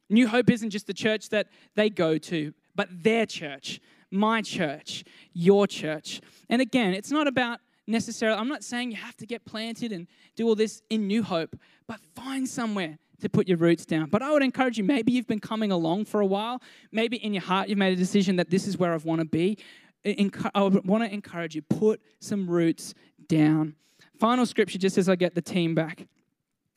New 0.09 0.27
Hope 0.27 0.49
isn't 0.49 0.69
just 0.69 0.87
the 0.87 0.93
church 0.93 1.29
that 1.29 1.47
they 1.75 1.89
go 1.89 2.17
to, 2.17 2.53
but 2.75 2.87
their 2.91 3.25
church, 3.25 3.79
my 4.11 4.41
church, 4.41 5.03
your 5.33 5.67
church. 5.67 6.21
And 6.49 6.61
again, 6.61 6.93
it's 6.93 7.11
not 7.11 7.27
about 7.27 7.59
necessarily, 7.87 8.39
I'm 8.39 8.47
not 8.47 8.63
saying 8.63 8.91
you 8.91 8.97
have 8.97 9.17
to 9.17 9.25
get 9.25 9.45
planted 9.45 9.91
and 9.91 10.07
do 10.35 10.47
all 10.47 10.55
this 10.55 10.81
in 10.89 11.07
New 11.07 11.23
Hope, 11.23 11.55
but 11.87 11.99
find 12.15 12.47
somewhere 12.47 12.97
to 13.21 13.29
put 13.29 13.47
your 13.47 13.57
roots 13.57 13.85
down. 13.85 14.09
But 14.09 14.21
I 14.21 14.31
would 14.31 14.43
encourage 14.43 14.77
you, 14.77 14.83
maybe 14.83 15.11
you've 15.11 15.27
been 15.27 15.39
coming 15.39 15.71
along 15.71 16.05
for 16.05 16.19
a 16.19 16.25
while, 16.25 16.61
maybe 16.91 17.17
in 17.17 17.33
your 17.33 17.43
heart 17.43 17.69
you've 17.69 17.77
made 17.77 17.93
a 17.93 17.95
decision 17.95 18.35
that 18.35 18.49
this 18.49 18.67
is 18.67 18.77
where 18.77 18.93
I 18.93 18.97
want 18.97 19.19
to 19.19 19.25
be. 19.25 19.57
I 20.05 20.61
want 20.63 21.03
to 21.03 21.13
encourage 21.13 21.55
you, 21.55 21.61
put 21.61 22.01
some 22.19 22.49
roots 22.49 22.93
down. 23.27 23.75
Final 24.19 24.45
scripture, 24.45 24.77
just 24.77 24.97
as 24.97 25.09
I 25.09 25.15
get 25.15 25.35
the 25.35 25.41
team 25.41 25.75
back 25.75 26.07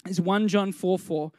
is 0.09 0.21
1 0.21 0.49
John 0.49 0.73
4 0.73 0.99
4. 0.99 1.33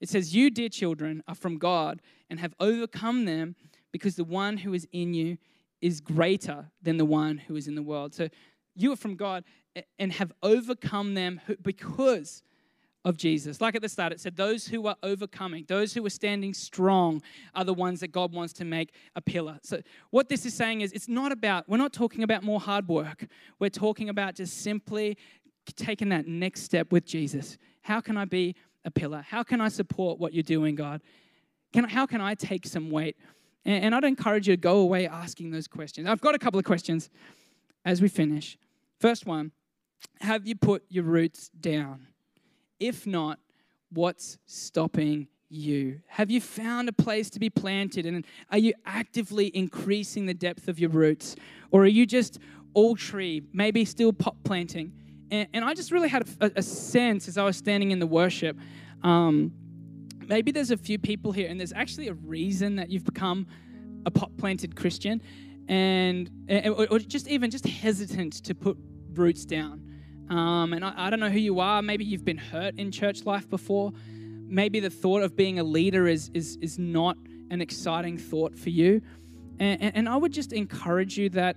It 0.00 0.08
says, 0.08 0.34
You, 0.34 0.50
dear 0.50 0.68
children, 0.68 1.22
are 1.28 1.34
from 1.34 1.58
God 1.58 2.00
and 2.28 2.40
have 2.40 2.54
overcome 2.60 3.24
them 3.24 3.56
because 3.92 4.16
the 4.16 4.24
one 4.24 4.58
who 4.58 4.72
is 4.72 4.86
in 4.92 5.14
you 5.14 5.38
is 5.80 6.00
greater 6.00 6.70
than 6.82 6.96
the 6.96 7.04
one 7.04 7.38
who 7.38 7.56
is 7.56 7.66
in 7.66 7.74
the 7.74 7.82
world. 7.82 8.14
So 8.14 8.28
you 8.74 8.92
are 8.92 8.96
from 8.96 9.16
God 9.16 9.44
and 9.98 10.12
have 10.12 10.32
overcome 10.42 11.14
them 11.14 11.40
because 11.62 12.42
of 13.04 13.16
Jesus. 13.16 13.60
Like 13.60 13.74
at 13.74 13.82
the 13.82 13.88
start, 13.88 14.12
it 14.12 14.20
said, 14.20 14.36
Those 14.36 14.66
who 14.66 14.86
are 14.86 14.96
overcoming, 15.02 15.64
those 15.68 15.94
who 15.94 16.04
are 16.04 16.10
standing 16.10 16.52
strong, 16.52 17.22
are 17.54 17.64
the 17.64 17.74
ones 17.74 18.00
that 18.00 18.08
God 18.08 18.32
wants 18.32 18.52
to 18.54 18.64
make 18.64 18.92
a 19.16 19.20
pillar. 19.20 19.58
So, 19.62 19.80
what 20.10 20.28
this 20.28 20.44
is 20.44 20.54
saying 20.54 20.82
is, 20.82 20.92
it's 20.92 21.08
not 21.08 21.32
about, 21.32 21.68
we're 21.68 21.78
not 21.78 21.92
talking 21.92 22.22
about 22.22 22.42
more 22.42 22.60
hard 22.60 22.88
work. 22.88 23.26
We're 23.58 23.70
talking 23.70 24.08
about 24.08 24.34
just 24.34 24.58
simply 24.58 25.16
taking 25.76 26.10
that 26.10 26.26
next 26.26 26.62
step 26.62 26.92
with 26.92 27.06
Jesus. 27.06 27.56
How 27.82 28.00
can 28.00 28.16
I 28.16 28.24
be 28.24 28.54
a 28.84 28.90
pillar? 28.90 29.24
How 29.26 29.42
can 29.42 29.60
I 29.60 29.68
support 29.68 30.18
what 30.18 30.34
you're 30.34 30.42
doing, 30.42 30.74
God? 30.74 31.00
Can, 31.72 31.84
how 31.84 32.06
can 32.06 32.20
I 32.20 32.34
take 32.34 32.66
some 32.66 32.90
weight? 32.90 33.16
And, 33.64 33.84
and 33.84 33.94
I'd 33.94 34.04
encourage 34.04 34.48
you 34.48 34.54
to 34.54 34.60
go 34.60 34.78
away 34.78 35.06
asking 35.06 35.50
those 35.50 35.68
questions. 35.68 36.08
I've 36.08 36.20
got 36.20 36.34
a 36.34 36.38
couple 36.38 36.58
of 36.58 36.64
questions 36.64 37.10
as 37.84 38.02
we 38.02 38.08
finish. 38.08 38.58
First 38.98 39.26
one 39.26 39.52
Have 40.20 40.46
you 40.46 40.54
put 40.54 40.84
your 40.88 41.04
roots 41.04 41.50
down? 41.60 42.08
If 42.80 43.06
not, 43.06 43.38
what's 43.92 44.38
stopping 44.46 45.28
you? 45.50 46.00
Have 46.06 46.30
you 46.30 46.40
found 46.40 46.88
a 46.88 46.92
place 46.92 47.28
to 47.30 47.38
be 47.38 47.50
planted? 47.50 48.06
And 48.06 48.24
are 48.50 48.58
you 48.58 48.72
actively 48.86 49.54
increasing 49.54 50.26
the 50.26 50.34
depth 50.34 50.66
of 50.66 50.78
your 50.78 50.90
roots? 50.90 51.36
Or 51.70 51.82
are 51.82 51.86
you 51.88 52.06
just 52.06 52.38
all 52.72 52.96
tree, 52.96 53.42
maybe 53.52 53.84
still 53.84 54.12
pot 54.12 54.36
planting? 54.44 54.92
And, 55.30 55.48
and 55.52 55.64
I 55.64 55.74
just 55.74 55.92
really 55.92 56.08
had 56.08 56.26
a, 56.40 56.50
a, 56.56 56.62
sense 56.62 57.28
as 57.28 57.36
I 57.36 57.44
was 57.44 57.56
standing 57.56 57.90
in 57.90 57.98
the 57.98 58.06
worship. 58.06 58.56
Um, 59.02 59.52
maybe 60.26 60.50
there's 60.50 60.70
a 60.70 60.76
few 60.76 60.98
people 60.98 61.32
here, 61.32 61.48
and 61.48 61.60
there's 61.60 61.72
actually 61.72 62.08
a 62.08 62.14
reason 62.14 62.76
that 62.76 62.90
you've 62.90 63.04
become 63.04 63.46
a 64.06 64.10
pot 64.10 64.36
planted 64.38 64.74
Christian, 64.74 65.20
and 65.68 66.30
or 66.78 66.98
just 66.98 67.28
even 67.28 67.50
just 67.50 67.66
hesitant 67.66 68.44
to 68.44 68.54
put 68.54 68.76
roots 69.12 69.44
down. 69.44 69.89
Um, 70.30 70.72
and 70.72 70.84
I, 70.84 70.94
I 70.96 71.10
don't 71.10 71.20
know 71.20 71.28
who 71.28 71.38
you 71.38 71.60
are. 71.60 71.82
Maybe 71.82 72.04
you've 72.04 72.24
been 72.24 72.38
hurt 72.38 72.76
in 72.76 72.90
church 72.92 73.26
life 73.26 73.50
before. 73.50 73.92
Maybe 74.48 74.80
the 74.80 74.90
thought 74.90 75.22
of 75.22 75.36
being 75.36 75.58
a 75.58 75.64
leader 75.64 76.06
is 76.06 76.30
is 76.32 76.56
is 76.62 76.78
not 76.78 77.16
an 77.50 77.60
exciting 77.60 78.16
thought 78.16 78.56
for 78.56 78.70
you. 78.70 79.02
And, 79.58 79.82
and, 79.82 79.96
and 79.96 80.08
I 80.08 80.16
would 80.16 80.32
just 80.32 80.52
encourage 80.52 81.18
you 81.18 81.28
that 81.30 81.56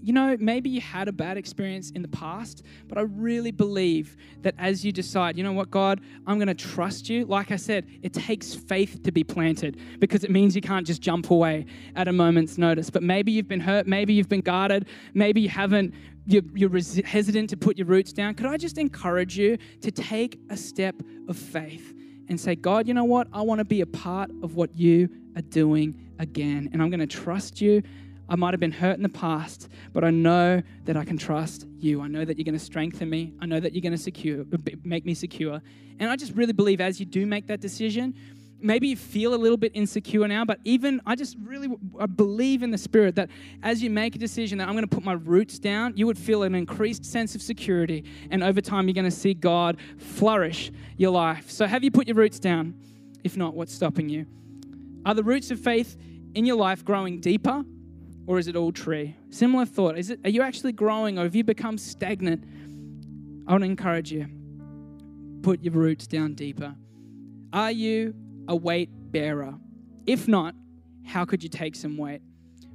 you 0.00 0.12
know, 0.12 0.36
maybe 0.38 0.70
you 0.70 0.80
had 0.80 1.08
a 1.08 1.12
bad 1.12 1.36
experience 1.36 1.90
in 1.90 2.02
the 2.02 2.08
past, 2.08 2.62
but 2.86 2.98
I 2.98 3.02
really 3.02 3.50
believe 3.50 4.16
that 4.42 4.54
as 4.56 4.84
you 4.84 4.92
decide, 4.92 5.36
you 5.36 5.42
know 5.42 5.52
what, 5.52 5.70
God, 5.70 6.00
I'm 6.26 6.38
going 6.38 6.48
to 6.48 6.54
trust 6.54 7.10
you, 7.10 7.24
like 7.24 7.50
I 7.50 7.56
said, 7.56 7.86
it 8.02 8.12
takes 8.12 8.54
faith 8.54 9.02
to 9.02 9.12
be 9.12 9.24
planted 9.24 9.80
because 9.98 10.22
it 10.22 10.30
means 10.30 10.54
you 10.54 10.62
can't 10.62 10.86
just 10.86 11.02
jump 11.02 11.30
away 11.30 11.66
at 11.96 12.06
a 12.06 12.12
moment's 12.12 12.58
notice. 12.58 12.90
But 12.90 13.02
maybe 13.02 13.32
you've 13.32 13.48
been 13.48 13.60
hurt, 13.60 13.86
maybe 13.86 14.14
you've 14.14 14.28
been 14.28 14.40
guarded, 14.40 14.86
maybe 15.14 15.40
you 15.40 15.48
haven't, 15.48 15.92
you're, 16.28 16.42
you're 16.54 16.70
hesitant 17.04 17.50
to 17.50 17.56
put 17.56 17.78
your 17.78 17.86
roots 17.86 18.12
down. 18.12 18.34
Could 18.34 18.46
I 18.46 18.56
just 18.56 18.78
encourage 18.78 19.38
you 19.38 19.56
to 19.80 19.90
take 19.90 20.38
a 20.50 20.56
step 20.56 20.94
of 21.28 21.36
faith 21.36 21.94
and 22.28 22.38
say, 22.38 22.54
God, 22.54 22.86
you 22.86 22.94
know 22.94 23.04
what? 23.04 23.28
I 23.32 23.40
want 23.40 23.60
to 23.60 23.64
be 23.64 23.80
a 23.80 23.86
part 23.86 24.30
of 24.42 24.54
what 24.54 24.76
you 24.76 25.08
are 25.36 25.42
doing 25.42 25.98
again, 26.18 26.68
and 26.72 26.82
I'm 26.82 26.90
going 26.90 27.00
to 27.00 27.06
trust 27.06 27.60
you 27.60 27.82
I 28.30 28.36
might 28.36 28.52
have 28.52 28.60
been 28.60 28.72
hurt 28.72 28.96
in 28.96 29.02
the 29.02 29.08
past, 29.08 29.68
but 29.94 30.04
I 30.04 30.10
know 30.10 30.62
that 30.84 30.96
I 30.96 31.04
can 31.04 31.16
trust 31.16 31.66
you. 31.78 32.02
I 32.02 32.08
know 32.08 32.24
that 32.24 32.36
you're 32.36 32.44
going 32.44 32.58
to 32.58 32.64
strengthen 32.64 33.08
me. 33.08 33.32
I 33.40 33.46
know 33.46 33.58
that 33.58 33.72
you're 33.72 33.80
going 33.80 33.92
to 33.92 33.98
secure, 33.98 34.44
make 34.84 35.06
me 35.06 35.14
secure. 35.14 35.62
And 35.98 36.10
I 36.10 36.16
just 36.16 36.34
really 36.34 36.52
believe 36.52 36.80
as 36.80 37.00
you 37.00 37.06
do 37.06 37.24
make 37.24 37.46
that 37.46 37.60
decision, 37.60 38.14
maybe 38.60 38.88
you 38.88 38.96
feel 38.96 39.34
a 39.34 39.36
little 39.36 39.56
bit 39.56 39.72
insecure 39.74 40.26
now, 40.26 40.44
but 40.44 40.58
even 40.64 41.00
I 41.06 41.14
just 41.14 41.36
really 41.42 41.68
I 41.98 42.06
believe 42.06 42.62
in 42.62 42.70
the 42.70 42.78
spirit 42.78 43.14
that 43.16 43.30
as 43.62 43.82
you 43.82 43.90
make 43.90 44.16
a 44.16 44.18
decision 44.18 44.58
that 44.58 44.68
I'm 44.68 44.74
going 44.74 44.86
to 44.86 44.94
put 44.94 45.04
my 45.04 45.12
roots 45.12 45.58
down, 45.58 45.96
you 45.96 46.06
would 46.06 46.18
feel 46.18 46.42
an 46.42 46.54
increased 46.54 47.04
sense 47.04 47.34
of 47.34 47.42
security. 47.42 48.04
And 48.30 48.42
over 48.42 48.60
time, 48.60 48.88
you're 48.88 48.94
going 48.94 49.04
to 49.04 49.10
see 49.10 49.34
God 49.34 49.78
flourish 49.98 50.70
your 50.96 51.10
life. 51.10 51.50
So, 51.50 51.66
have 51.66 51.84
you 51.84 51.90
put 51.90 52.06
your 52.06 52.16
roots 52.16 52.38
down? 52.38 52.74
If 53.24 53.36
not, 53.36 53.54
what's 53.54 53.74
stopping 53.74 54.08
you? 54.08 54.26
Are 55.04 55.14
the 55.14 55.24
roots 55.24 55.50
of 55.50 55.60
faith 55.60 55.96
in 56.34 56.44
your 56.44 56.56
life 56.56 56.84
growing 56.84 57.20
deeper 57.20 57.64
or 58.26 58.38
is 58.38 58.46
it 58.46 58.56
all 58.56 58.72
tree? 58.72 59.16
Similar 59.30 59.66
thought. 59.66 59.98
Is 59.98 60.10
it 60.10 60.20
are 60.24 60.30
you 60.30 60.42
actually 60.42 60.72
growing 60.72 61.18
or 61.18 61.22
have 61.22 61.34
you 61.34 61.44
become 61.44 61.78
stagnant? 61.78 62.44
I 63.46 63.52
want 63.52 63.62
to 63.62 63.70
encourage 63.70 64.12
you. 64.12 64.26
Put 65.42 65.62
your 65.62 65.72
roots 65.72 66.06
down 66.06 66.34
deeper. 66.34 66.74
Are 67.52 67.70
you 67.70 68.14
a 68.48 68.56
weight 68.56 68.90
bearer? 69.12 69.54
If 70.06 70.26
not, 70.26 70.54
how 71.04 71.24
could 71.24 71.42
you 71.42 71.48
take 71.48 71.76
some 71.76 71.96
weight? 71.96 72.22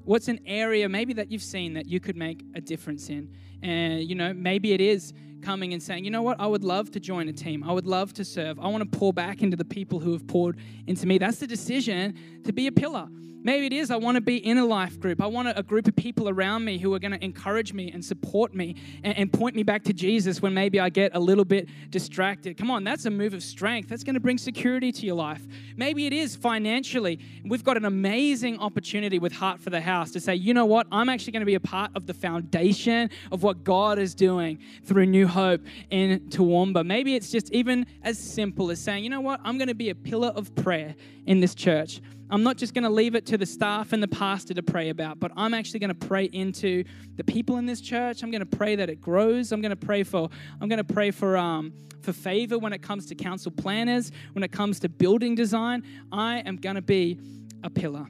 What's 0.05 0.27
an 0.27 0.39
area 0.45 0.88
maybe 0.88 1.13
that 1.13 1.31
you've 1.31 1.43
seen 1.43 1.73
that 1.73 1.88
you 1.88 1.99
could 1.99 2.15
make 2.15 2.43
a 2.55 2.62
difference 2.62 3.09
in? 3.09 3.29
And 3.62 4.07
you 4.07 4.15
know, 4.15 4.33
maybe 4.33 4.73
it 4.73 4.81
is 4.81 5.13
coming 5.41 5.73
and 5.73 5.83
saying, 5.83 6.05
you 6.05 6.12
know 6.12 6.21
what, 6.21 6.39
I 6.39 6.47
would 6.47 6.63
love 6.63 6.91
to 6.91 6.99
join 6.99 7.27
a 7.27 7.33
team. 7.33 7.63
I 7.63 7.71
would 7.73 7.86
love 7.86 8.13
to 8.13 8.25
serve. 8.25 8.59
I 8.59 8.67
want 8.67 8.89
to 8.89 8.97
pour 8.97 9.13
back 9.13 9.41
into 9.41 9.57
the 9.57 9.65
people 9.65 9.99
who 9.99 10.13
have 10.13 10.25
poured 10.25 10.57
into 10.88 11.05
me. 11.05 11.17
That's 11.17 11.38
the 11.38 11.47
decision 11.47 12.15
to 12.45 12.53
be 12.53 12.67
a 12.67 12.71
pillar. 12.71 13.07
Maybe 13.43 13.65
it 13.65 13.73
is 13.73 13.91
I 13.91 13.97
want 13.97 14.15
to 14.15 14.21
be 14.21 14.38
in 14.38 14.58
a 14.58 14.65
life 14.65 14.97
group. 14.99 15.21
I 15.21 15.27
want 15.27 15.49
a 15.53 15.63
group 15.63 15.88
of 15.88 15.95
people 15.97 16.29
around 16.29 16.63
me 16.63 16.77
who 16.77 16.93
are 16.93 16.99
going 16.99 17.12
to 17.12 17.23
encourage 17.23 17.73
me 17.73 17.91
and 17.91 18.03
support 18.03 18.56
me 18.56 18.75
and, 19.03 19.17
and, 19.17 19.34
point 19.34 19.56
me 19.56 19.63
back 19.63 19.84
to 19.84 19.93
Jesus 19.93 20.41
when 20.41 20.53
maybe 20.53 20.79
I 20.79 20.89
get 20.89 21.15
a 21.15 21.19
little 21.19 21.43
bit 21.43 21.67
distracted. 21.89 22.56
Come 22.56 22.71
on, 22.71 22.84
that's 22.84 23.06
a 23.06 23.10
move 23.10 23.34
of 23.34 23.43
strength. 23.43 23.89
That's 23.89 24.03
going 24.03 24.13
to 24.13 24.21
bring 24.21 24.38
security 24.38 24.91
to 24.93 25.06
your 25.06 25.15
life. 25.15 25.41
Maybe 25.75 26.06
it 26.06 26.13
is 26.13 26.36
financially. 26.36 27.19
We've 27.43 27.63
got 27.63 27.75
an 27.75 27.86
amazing 27.86 28.60
opportunity 28.60 29.19
with 29.19 29.34
Heart 29.34 29.60
for 29.60 29.71
the 29.71 29.82
House 29.82 30.12
to 30.12 30.21
say, 30.21 30.36
you 30.36 30.53
know 30.53 30.65
what? 30.65 30.88
I'm 30.91 31.10
actually 31.10 31.34
going 31.34 31.41
to 31.41 31.45
be 31.45 31.56
a 31.56 31.60
part 31.60 31.91
of 31.95 32.06
the 32.06 32.13
foundation 32.13 33.10
of 33.32 33.43
what 33.43 33.63
God 33.63 33.99
is 33.99 34.15
doing 34.15 34.60
through 34.86 35.08
New 35.08 35.27
Hope 35.27 35.62
in 35.89 36.19
Toowoomba. 36.29 36.86
Maybe 36.86 37.15
it's 37.15 37.29
just 37.29 37.51
even 37.51 37.86
as 38.03 38.17
simple 38.17 38.71
as 38.71 38.79
saying, 38.79 39.03
you 39.03 39.10
know 39.10 39.21
what? 39.21 39.41
I'm 39.43 39.58
going 39.58 39.67
to 39.67 39.75
be 39.75 39.89
a 39.89 39.95
pillar 39.95 40.29
of 40.29 40.56
prayer 40.56 40.95
in 41.25 41.39
this 41.39 41.56
church. 41.56 42.01
I'm 42.29 42.41
not 42.41 42.57
just 42.57 42.73
going 42.73 42.83
to 42.83 42.89
leave 42.89 43.15
it 43.15 43.25
to 43.27 43.38
the 43.38 43.45
staff 43.45 43.93
and 43.93 44.01
the 44.01 44.07
pastor 44.07 44.53
to 44.53 44.63
pray 44.63 44.89
about, 44.89 45.19
but 45.19 45.31
I'm 45.36 45.53
actually 45.53 45.79
going 45.79 45.95
to 45.95 46.07
pray 46.07 46.25
into 46.25 46.83
the 47.15 47.23
people 47.23 47.57
in 47.57 47.65
this 47.65 47.81
church. 47.81 48.23
I'm 48.23 48.31
going 48.31 48.45
to 48.47 48.57
pray 48.57 48.75
that 48.75 48.89
it 48.89 49.01
grows. 49.01 49.51
I'm 49.51 49.62
going 49.62 49.71
to 49.71 49.75
pray 49.75 50.03
for 50.03 50.29
I'm 50.59 50.69
going 50.69 50.83
to 50.83 50.93
pray 50.93 51.12
for 51.12 51.38
um, 51.38 51.73
for 52.01 52.13
favor 52.13 52.57
when 52.57 52.73
it 52.73 52.81
comes 52.81 53.05
to 53.07 53.15
council 53.15 53.51
planners, 53.51 54.12
when 54.33 54.43
it 54.43 54.51
comes 54.51 54.79
to 54.81 54.89
building 54.89 55.36
design. 55.36 55.83
I 56.12 56.39
am 56.39 56.57
going 56.57 56.75
to 56.75 56.81
be 56.81 57.19
a 57.63 57.69
pillar. 57.69 58.07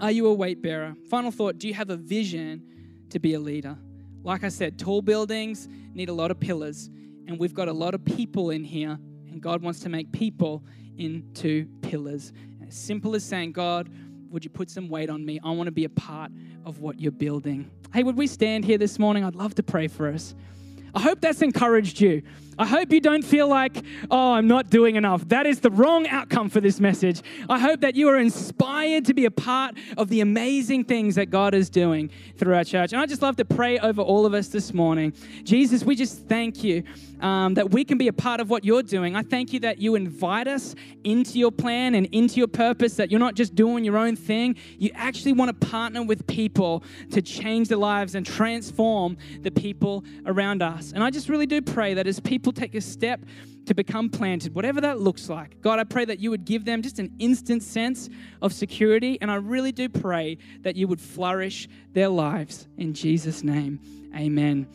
Are 0.00 0.10
you 0.10 0.26
a 0.26 0.34
weight 0.34 0.62
bearer? 0.62 0.94
Final 1.10 1.30
thought, 1.30 1.58
do 1.58 1.66
you 1.66 1.74
have 1.74 1.90
a 1.90 1.96
vision 1.96 2.62
to 3.10 3.18
be 3.18 3.34
a 3.34 3.40
leader? 3.40 3.76
Like 4.22 4.44
I 4.44 4.48
said, 4.48 4.78
tall 4.78 5.02
buildings 5.02 5.68
need 5.92 6.08
a 6.08 6.12
lot 6.12 6.30
of 6.30 6.38
pillars, 6.38 6.88
and 7.26 7.38
we've 7.38 7.54
got 7.54 7.68
a 7.68 7.72
lot 7.72 7.94
of 7.94 8.04
people 8.04 8.50
in 8.50 8.62
here, 8.62 8.98
and 9.28 9.40
God 9.40 9.62
wants 9.62 9.80
to 9.80 9.88
make 9.88 10.12
people 10.12 10.64
into 10.98 11.66
pillars. 11.82 12.32
As 12.68 12.76
simple 12.76 13.14
as 13.14 13.24
saying, 13.24 13.52
God, 13.52 13.88
would 14.30 14.44
you 14.44 14.50
put 14.50 14.70
some 14.70 14.88
weight 14.88 15.08
on 15.08 15.24
me? 15.24 15.40
I 15.42 15.50
want 15.52 15.68
to 15.68 15.72
be 15.72 15.84
a 15.84 15.88
part 15.88 16.30
of 16.66 16.80
what 16.80 17.00
you're 17.00 17.10
building. 17.10 17.70
Hey, 17.94 18.02
would 18.02 18.16
we 18.16 18.26
stand 18.26 18.64
here 18.64 18.76
this 18.76 18.98
morning? 18.98 19.24
I'd 19.24 19.34
love 19.34 19.54
to 19.54 19.62
pray 19.62 19.88
for 19.88 20.08
us. 20.08 20.34
I 20.94 21.00
hope 21.00 21.20
that's 21.20 21.40
encouraged 21.40 22.00
you. 22.00 22.22
I 22.58 22.66
hope 22.66 22.92
you 22.92 23.00
don't 23.00 23.24
feel 23.24 23.48
like, 23.48 23.84
oh, 24.10 24.32
I'm 24.32 24.48
not 24.48 24.68
doing 24.68 24.96
enough. 24.96 25.28
That 25.28 25.46
is 25.46 25.60
the 25.60 25.70
wrong 25.70 26.06
outcome 26.08 26.48
for 26.48 26.60
this 26.60 26.80
message. 26.80 27.22
I 27.48 27.58
hope 27.58 27.80
that 27.80 27.94
you 27.94 28.08
are 28.08 28.18
inspired 28.18 29.04
to 29.06 29.14
be 29.14 29.24
a 29.26 29.30
part 29.30 29.76
of 29.96 30.08
the 30.08 30.20
amazing 30.20 30.84
things 30.84 31.14
that 31.14 31.26
God 31.30 31.54
is 31.54 31.70
doing 31.70 32.10
through 32.36 32.54
our 32.54 32.64
church. 32.64 32.92
And 32.92 33.00
I 33.00 33.06
just 33.06 33.22
love 33.22 33.36
to 33.36 33.44
pray 33.44 33.78
over 33.78 34.02
all 34.02 34.26
of 34.26 34.34
us 34.34 34.48
this 34.48 34.74
morning. 34.74 35.12
Jesus, 35.44 35.84
we 35.84 35.94
just 35.94 36.26
thank 36.26 36.64
you 36.64 36.82
um, 37.20 37.54
that 37.54 37.70
we 37.70 37.84
can 37.84 37.98
be 37.98 38.08
a 38.08 38.12
part 38.12 38.40
of 38.40 38.50
what 38.50 38.64
you're 38.64 38.82
doing. 38.82 39.16
I 39.16 39.22
thank 39.22 39.52
you 39.52 39.60
that 39.60 39.78
you 39.78 39.94
invite 39.94 40.48
us 40.48 40.74
into 41.04 41.38
your 41.38 41.50
plan 41.50 41.94
and 41.94 42.06
into 42.06 42.36
your 42.36 42.48
purpose, 42.48 42.94
that 42.94 43.10
you're 43.10 43.20
not 43.20 43.34
just 43.34 43.54
doing 43.54 43.84
your 43.84 43.96
own 43.96 44.16
thing. 44.16 44.56
You 44.78 44.90
actually 44.94 45.32
want 45.32 45.60
to 45.60 45.66
partner 45.66 46.02
with 46.02 46.26
people 46.26 46.82
to 47.10 47.22
change 47.22 47.68
their 47.68 47.78
lives 47.78 48.14
and 48.14 48.24
transform 48.24 49.16
the 49.40 49.50
people 49.50 50.04
around 50.26 50.62
us. 50.62 50.92
And 50.92 51.02
I 51.02 51.10
just 51.10 51.28
really 51.28 51.46
do 51.46 51.60
pray 51.60 51.94
that 51.94 52.06
as 52.06 52.20
people 52.20 52.47
take 52.52 52.74
a 52.74 52.80
step 52.80 53.20
to 53.66 53.74
become 53.74 54.08
planted, 54.08 54.54
whatever 54.54 54.80
that 54.80 55.00
looks 55.00 55.28
like. 55.28 55.60
God, 55.60 55.78
I 55.78 55.84
pray 55.84 56.04
that 56.06 56.18
you 56.18 56.30
would 56.30 56.44
give 56.44 56.64
them 56.64 56.82
just 56.82 56.98
an 56.98 57.14
instant 57.18 57.62
sense 57.62 58.08
of 58.40 58.52
security. 58.52 59.18
And 59.20 59.30
I 59.30 59.36
really 59.36 59.72
do 59.72 59.88
pray 59.88 60.38
that 60.62 60.74
you 60.74 60.88
would 60.88 61.00
flourish 61.00 61.68
their 61.92 62.08
lives. 62.08 62.66
In 62.78 62.94
Jesus' 62.94 63.44
name, 63.44 63.80
amen. 64.16 64.66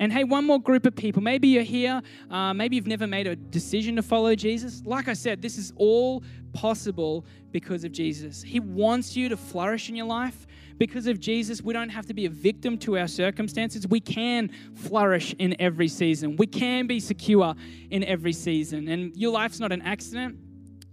And 0.00 0.12
hey, 0.12 0.24
one 0.24 0.46
more 0.46 0.58
group 0.58 0.86
of 0.86 0.96
people. 0.96 1.22
Maybe 1.22 1.48
you're 1.48 1.62
here, 1.62 2.00
uh, 2.30 2.54
maybe 2.54 2.74
you've 2.74 2.86
never 2.86 3.06
made 3.06 3.26
a 3.26 3.36
decision 3.36 3.96
to 3.96 4.02
follow 4.02 4.34
Jesus. 4.34 4.82
Like 4.84 5.08
I 5.08 5.12
said, 5.12 5.42
this 5.42 5.58
is 5.58 5.72
all 5.76 6.22
possible 6.54 7.24
because 7.52 7.84
of 7.84 7.92
Jesus. 7.92 8.42
He 8.42 8.60
wants 8.60 9.16
you 9.16 9.28
to 9.28 9.36
flourish 9.36 9.88
in 9.88 9.96
your 9.96 10.06
life 10.06 10.46
because 10.80 11.06
of 11.06 11.20
Jesus, 11.20 11.60
we 11.60 11.74
don't 11.74 11.90
have 11.90 12.06
to 12.06 12.14
be 12.14 12.24
a 12.24 12.30
victim 12.30 12.78
to 12.78 12.96
our 12.96 13.06
circumstances. 13.06 13.86
We 13.86 14.00
can 14.00 14.50
flourish 14.74 15.34
in 15.38 15.54
every 15.60 15.88
season. 15.88 16.36
We 16.36 16.46
can 16.46 16.86
be 16.86 17.00
secure 17.00 17.54
in 17.90 18.02
every 18.02 18.32
season. 18.32 18.88
And 18.88 19.14
your 19.14 19.30
life's 19.30 19.60
not 19.60 19.72
an 19.72 19.82
accident. 19.82 20.38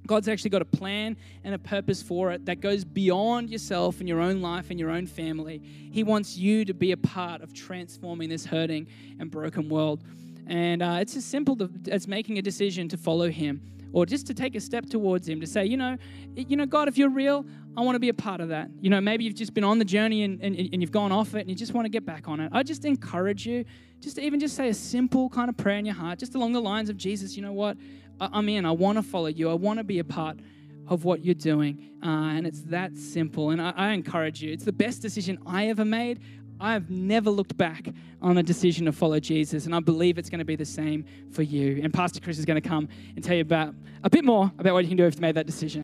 God's 0.06 0.28
actually 0.28 0.50
got 0.50 0.62
a 0.62 0.66
plan 0.66 1.16
and 1.46 1.56
a 1.56 1.58
purpose 1.58 2.02
for 2.02 2.34
it 2.34 2.46
that 2.48 2.60
goes 2.60 2.84
beyond 2.84 3.50
yourself 3.50 4.02
and 4.02 4.10
your 4.10 4.20
own 4.20 4.42
life 4.42 4.72
and 4.72 4.78
your 4.80 4.90
own 4.90 5.08
family. 5.08 5.60
He 5.60 6.04
wants 6.04 6.36
you 6.36 6.66
to 6.66 6.74
be 6.74 6.92
a 6.92 6.98
part 6.98 7.42
of 7.42 7.54
transforming 7.54 8.28
this 8.28 8.46
hurting 8.46 8.88
and 9.22 9.32
broken 9.32 9.70
world. 9.70 10.04
And 10.48 10.84
uh, 10.84 10.98
it's 11.00 11.16
as 11.16 11.24
simple 11.24 11.58
as 11.90 12.10
making 12.10 12.38
a 12.38 12.42
decision 12.42 12.90
to 12.90 12.98
follow 12.98 13.30
Him 13.30 13.62
or 13.98 14.06
just 14.06 14.28
to 14.28 14.34
take 14.36 14.54
a 14.54 14.60
step 14.60 14.86
towards 14.86 15.28
Him 15.28 15.42
to 15.42 15.48
say, 15.48 15.66
you 15.66 15.76
know, 15.76 15.98
you 16.36 16.56
know, 16.56 16.68
God, 16.68 16.88
if 16.88 17.00
you're 17.00 17.10
real, 17.10 17.44
I 17.76 17.82
want 17.82 17.96
to 17.96 18.00
be 18.00 18.10
a 18.10 18.14
part 18.14 18.42
of 18.42 18.50
that. 18.50 18.70
You 18.80 18.92
know, 18.92 19.02
maybe 19.02 19.24
you've 19.24 19.34
just 19.34 19.56
been 19.56 19.64
on 19.64 19.80
the 19.80 19.86
journey 19.86 20.22
and, 20.22 20.40
and, 20.40 20.56
and 20.56 20.84
you've 20.84 20.92
gone 20.92 21.12
off 21.12 21.34
it 21.34 21.40
and 21.40 21.50
you 21.50 21.56
just 21.56 21.74
want 21.74 21.86
to 21.86 21.90
get 21.90 22.06
back 22.06 22.28
on 22.28 22.40
it. 22.40 22.52
I 22.54 22.62
just 22.62 22.86
encourage 22.86 23.48
you 23.48 23.66
just 24.00 24.18
to 24.18 24.22
even 24.22 24.40
just 24.40 24.56
say 24.56 24.70
a 24.70 24.74
simple 24.76 25.30
kind 25.30 25.50
of 25.50 25.58
prayer 25.58 25.80
in 25.80 25.86
your 25.88 25.96
heart, 25.96 26.20
just 26.20 26.36
along 26.36 26.54
the 26.54 26.62
lines 26.62 26.92
of 26.92 26.98
Jesus, 26.98 27.36
you 27.36 27.42
know 27.42 27.54
what? 27.54 27.76
I, 28.22 28.38
am 28.38 28.48
in. 28.50 28.68
I 28.68 28.72
want 28.72 29.00
to 29.00 29.02
follow 29.02 29.30
you. 29.30 29.50
I 29.50 29.56
want 29.56 29.80
to 29.80 29.84
be 29.84 29.98
a 29.98 30.04
part 30.04 30.38
of 30.88 31.04
what 31.04 31.26
you're 31.26 31.34
doing. 31.34 31.90
Uh, 32.04 32.36
and 32.36 32.46
it's 32.46 32.62
that 32.66 32.96
simple. 32.96 33.50
And 33.50 33.60
I, 33.60 33.74
I 33.76 33.94
encourage 33.94 34.44
you. 34.44 34.54
It's 34.54 34.64
the 34.64 34.72
best 34.72 35.02
decision 35.02 35.40
I 35.48 35.70
ever 35.70 35.86
made. 35.86 36.20
I've 36.60 36.90
never 36.90 37.30
looked 37.30 37.56
back 37.58 37.88
on 38.22 38.38
a 38.38 38.44
decision 38.44 38.86
to 38.86 38.92
follow 38.92 39.20
Jesus, 39.20 39.66
and 39.66 39.76
I 39.76 39.80
believe 39.80 40.18
it's 40.18 40.30
going 40.30 40.40
to 40.40 40.46
be 40.46 40.56
the 40.56 40.66
same 40.66 41.06
for 41.32 41.44
you. 41.44 41.82
And 41.84 41.94
Pastor 41.94 42.20
Chris 42.20 42.40
is 42.40 42.46
going 42.46 42.60
to 42.62 42.68
come 42.68 42.90
and 43.16 43.24
tell 43.24 43.36
you 43.36 43.42
about 43.42 43.76
a 44.04 44.10
bit 44.10 44.26
more 44.26 44.52
about 44.58 44.74
what 44.74 44.84
you 44.84 44.88
can 44.88 44.98
do 44.98 45.06
if 45.06 45.16
you 45.16 45.22
made 45.22 45.36
that 45.36 45.46
decision. 45.46 45.76